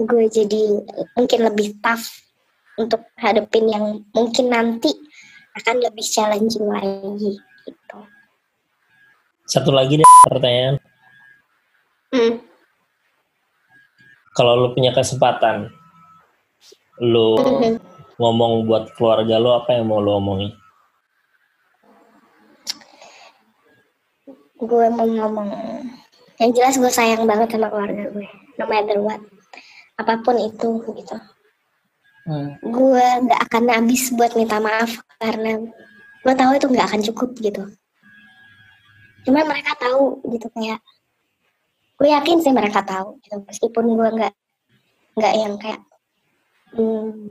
gue 0.00 0.24
jadi 0.32 0.62
mungkin 1.16 1.40
lebih 1.44 1.76
tough 1.84 2.08
untuk 2.80 3.04
hadapin 3.20 3.68
yang 3.68 4.00
mungkin 4.16 4.48
nanti 4.48 4.88
akan 5.60 5.84
lebih 5.84 6.06
challenging 6.06 6.64
lagi 6.64 7.36
gitu. 7.68 7.98
Satu 9.44 9.74
lagi 9.74 10.00
deh 10.00 10.08
pertanyaan. 10.30 10.80
Hmm 12.14 12.49
kalau 14.40 14.56
lu 14.56 14.68
punya 14.72 14.96
kesempatan 14.96 15.68
lu 17.04 17.36
mm-hmm. 17.36 17.76
ngomong 18.16 18.64
buat 18.64 18.88
keluarga 18.96 19.36
lu 19.36 19.52
apa 19.52 19.76
yang 19.76 19.92
mau 19.92 20.00
lu 20.00 20.16
omongin 20.16 20.56
gue 24.56 24.86
mau 24.96 25.04
ngomong 25.04 25.52
yang 26.40 26.50
jelas 26.56 26.80
gue 26.80 26.88
sayang 26.88 27.28
banget 27.28 27.52
sama 27.52 27.68
keluarga 27.68 28.08
gue 28.08 28.28
no 28.56 28.64
matter 28.64 28.96
what 29.04 29.20
apa 30.00 30.24
pun 30.24 30.40
itu 30.40 30.80
gitu 30.96 31.20
Hmm. 32.30 32.52
gue 32.60 33.06
nggak 33.26 33.40
akan 33.48 33.64
habis 33.74 34.12
buat 34.12 34.36
minta 34.36 34.60
maaf 34.60 35.02
karena 35.16 35.56
gue 36.20 36.34
tahu 36.36 36.52
itu 36.52 36.66
nggak 36.68 36.86
akan 36.92 37.02
cukup 37.10 37.30
gitu 37.40 37.64
cuma 39.24 39.40
mereka 39.48 39.72
tahu 39.80 40.20
gitu 40.28 40.46
kayak 40.52 40.84
gue 42.00 42.08
yakin 42.08 42.40
sih 42.40 42.52
mereka 42.56 42.80
tahu 42.80 43.20
gitu. 43.20 43.44
Meskipun 43.44 43.84
gue 43.92 44.08
nggak 44.16 44.34
nggak 45.20 45.34
yang 45.36 45.54
kayak 45.60 45.80
hmm, 46.72 47.28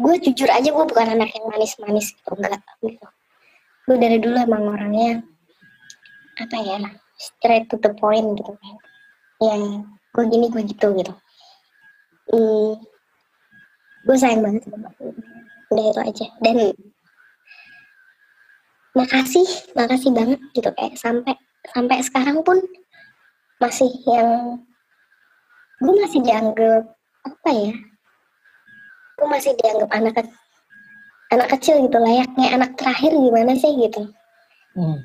gue 0.00 0.14
jujur 0.24 0.48
aja 0.48 0.68
gue 0.72 0.84
bukan 0.88 1.08
anak 1.12 1.36
yang 1.36 1.46
manis-manis 1.52 2.16
gitu 2.16 2.32
enggak 2.32 2.64
gitu. 2.80 3.06
Gue 3.84 3.96
dari 4.00 4.16
dulu 4.16 4.40
emang 4.40 4.72
orangnya 4.72 5.20
apa 6.40 6.56
ya 6.64 6.80
straight 7.20 7.68
to 7.68 7.76
the 7.80 7.92
point 7.96 8.24
gitu 8.36 8.52
kan 8.56 8.76
ya 9.40 9.56
gue 10.16 10.24
gini 10.32 10.48
gue 10.48 10.62
gitu 10.64 10.96
gitu. 10.96 11.12
Hmm, 12.32 12.80
gue 14.08 14.16
sayang 14.16 14.40
banget 14.40 14.64
sama 14.64 14.88
udah 15.68 15.84
itu 15.92 16.00
aja. 16.00 16.26
Dan 16.40 16.56
makasih 18.96 19.44
makasih 19.76 20.10
banget 20.16 20.40
gitu 20.56 20.72
kayak 20.72 20.96
sampai 20.96 21.36
sampai 21.68 22.00
sekarang 22.00 22.40
pun 22.40 22.64
masih 23.56 23.88
yang 24.04 24.60
gue 25.78 25.94
masih 25.96 26.20
dianggap 26.20 26.82
apa 27.22 27.50
ya 27.50 27.72
gue 29.16 29.26
masih 29.26 29.52
dianggap 29.56 29.90
anak 29.90 30.12
ke- 30.14 30.36
anak 31.26 31.48
kecil 31.52 31.80
gitu 31.80 31.96
layaknya 31.96 32.46
anak 32.52 32.76
terakhir 32.76 33.12
gimana 33.12 33.52
sih 33.54 33.72
gitu 33.74 34.02
Hmm. 34.76 35.00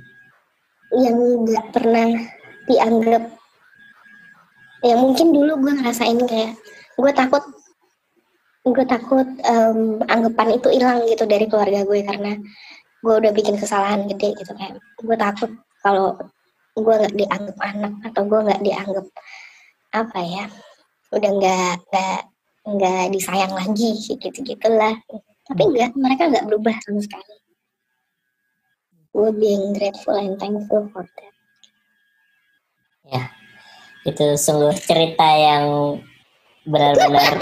yang 0.91 1.15
nggak 1.47 1.71
pernah 1.71 2.11
dianggap 2.67 3.23
ya 4.83 4.99
mungkin 4.99 5.31
dulu 5.31 5.63
gue 5.63 5.73
ngerasain 5.79 6.19
kayak 6.27 6.59
gue 6.99 7.11
takut 7.13 7.39
gue 8.61 8.85
takut 8.85 9.23
em, 9.41 9.79
anggapan 10.05 10.59
itu 10.59 10.67
hilang 10.69 11.07
gitu 11.07 11.23
dari 11.23 11.47
keluarga 11.47 11.81
gue 11.81 12.03
karena 12.03 12.35
gue 12.99 13.13
udah 13.15 13.31
bikin 13.31 13.55
kesalahan 13.55 14.05
gede 14.05 14.35
gitu 14.35 14.51
kayak 14.53 14.75
gue 14.99 15.15
takut 15.15 15.49
kalau 15.79 16.19
gue 16.77 16.93
nggak 17.03 17.15
dianggap 17.17 17.57
anak 17.59 17.93
atau 18.07 18.21
gue 18.23 18.39
nggak 18.47 18.61
dianggap 18.63 19.05
apa 19.91 20.19
ya 20.23 20.45
udah 21.11 21.31
nggak 21.35 21.75
nggak 21.91 22.19
nggak 22.61 23.03
disayang 23.11 23.51
lagi 23.51 23.91
gitu 23.99 24.31
gitulah 24.31 24.95
tapi 25.51 25.67
enggak 25.67 25.91
mereka 25.99 26.31
nggak 26.31 26.47
berubah 26.47 26.75
sama 26.79 27.03
sekali. 27.03 27.35
Gue 29.11 29.29
being 29.35 29.75
grateful 29.75 30.15
and 30.15 30.39
thankful 30.39 30.87
for 30.95 31.03
that. 31.03 31.35
Itu 34.07 34.39
sungguh 34.39 34.71
cerita 34.79 35.27
yang 35.27 35.99
benar-benar 36.63 37.37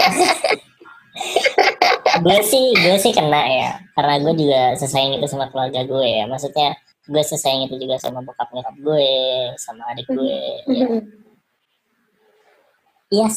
gue 2.24 2.38
sih 2.42 2.72
gue 2.74 2.96
sih 3.00 3.12
kena 3.12 3.42
ya 3.44 3.70
karena 3.92 4.16
gue 4.24 4.34
juga 4.34 4.62
sesayang 4.74 5.20
itu 5.20 5.30
sama 5.30 5.46
keluarga 5.54 5.86
gue 5.86 6.02
ya. 6.04 6.26
Maksudnya 6.26 6.74
gue 7.02 7.22
sesayang 7.22 7.64
itu 7.64 7.78
juga 7.78 7.96
sama 7.96 8.20
bokap 8.20 8.50
nyokap 8.50 8.76
gue 8.76 9.08
sama 9.56 9.82
adik 9.88 10.04
gue 10.06 10.36
ya. 10.68 11.00
ya 13.24 13.28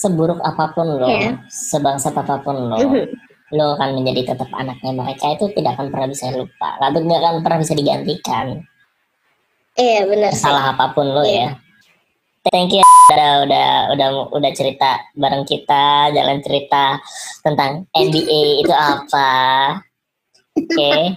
seburuk 0.00 0.40
apa 0.40 0.72
pun 0.72 0.86
lo 0.88 1.06
Iya. 1.06 1.44
sebangsa 1.46 2.10
apa 2.10 2.40
pun 2.40 2.56
lo 2.70 2.78
lo 3.56 3.66
akan 3.76 3.94
menjadi 3.94 4.34
tetap 4.34 4.50
anaknya 4.50 4.90
mereka 4.90 5.30
itu 5.30 5.46
tidak 5.52 5.78
akan 5.78 5.92
pernah 5.92 6.08
bisa 6.08 6.32
lupa 6.32 6.74
lalu 6.80 7.04
tidak 7.04 7.20
akan 7.20 7.36
pernah 7.40 7.58
bisa 7.60 7.74
digantikan 7.74 8.46
Iya 9.74 10.06
benar 10.06 10.30
sih. 10.30 10.42
salah 10.42 10.70
apa 10.70 10.94
pun 10.94 11.06
lo 11.08 11.22
Iya. 11.22 11.50
ya. 11.50 11.62
Thank 12.46 12.76
you 12.76 12.84
udah 13.10 13.42
udah 13.42 13.68
udah 13.90 14.08
udah 14.32 14.50
cerita 14.52 15.00
bareng 15.12 15.44
kita, 15.44 16.08
jalan 16.08 16.38
cerita 16.40 17.00
tentang 17.40 17.84
NBA 17.90 18.62
itu 18.62 18.70
apa. 18.70 19.32
Oke. 20.60 21.16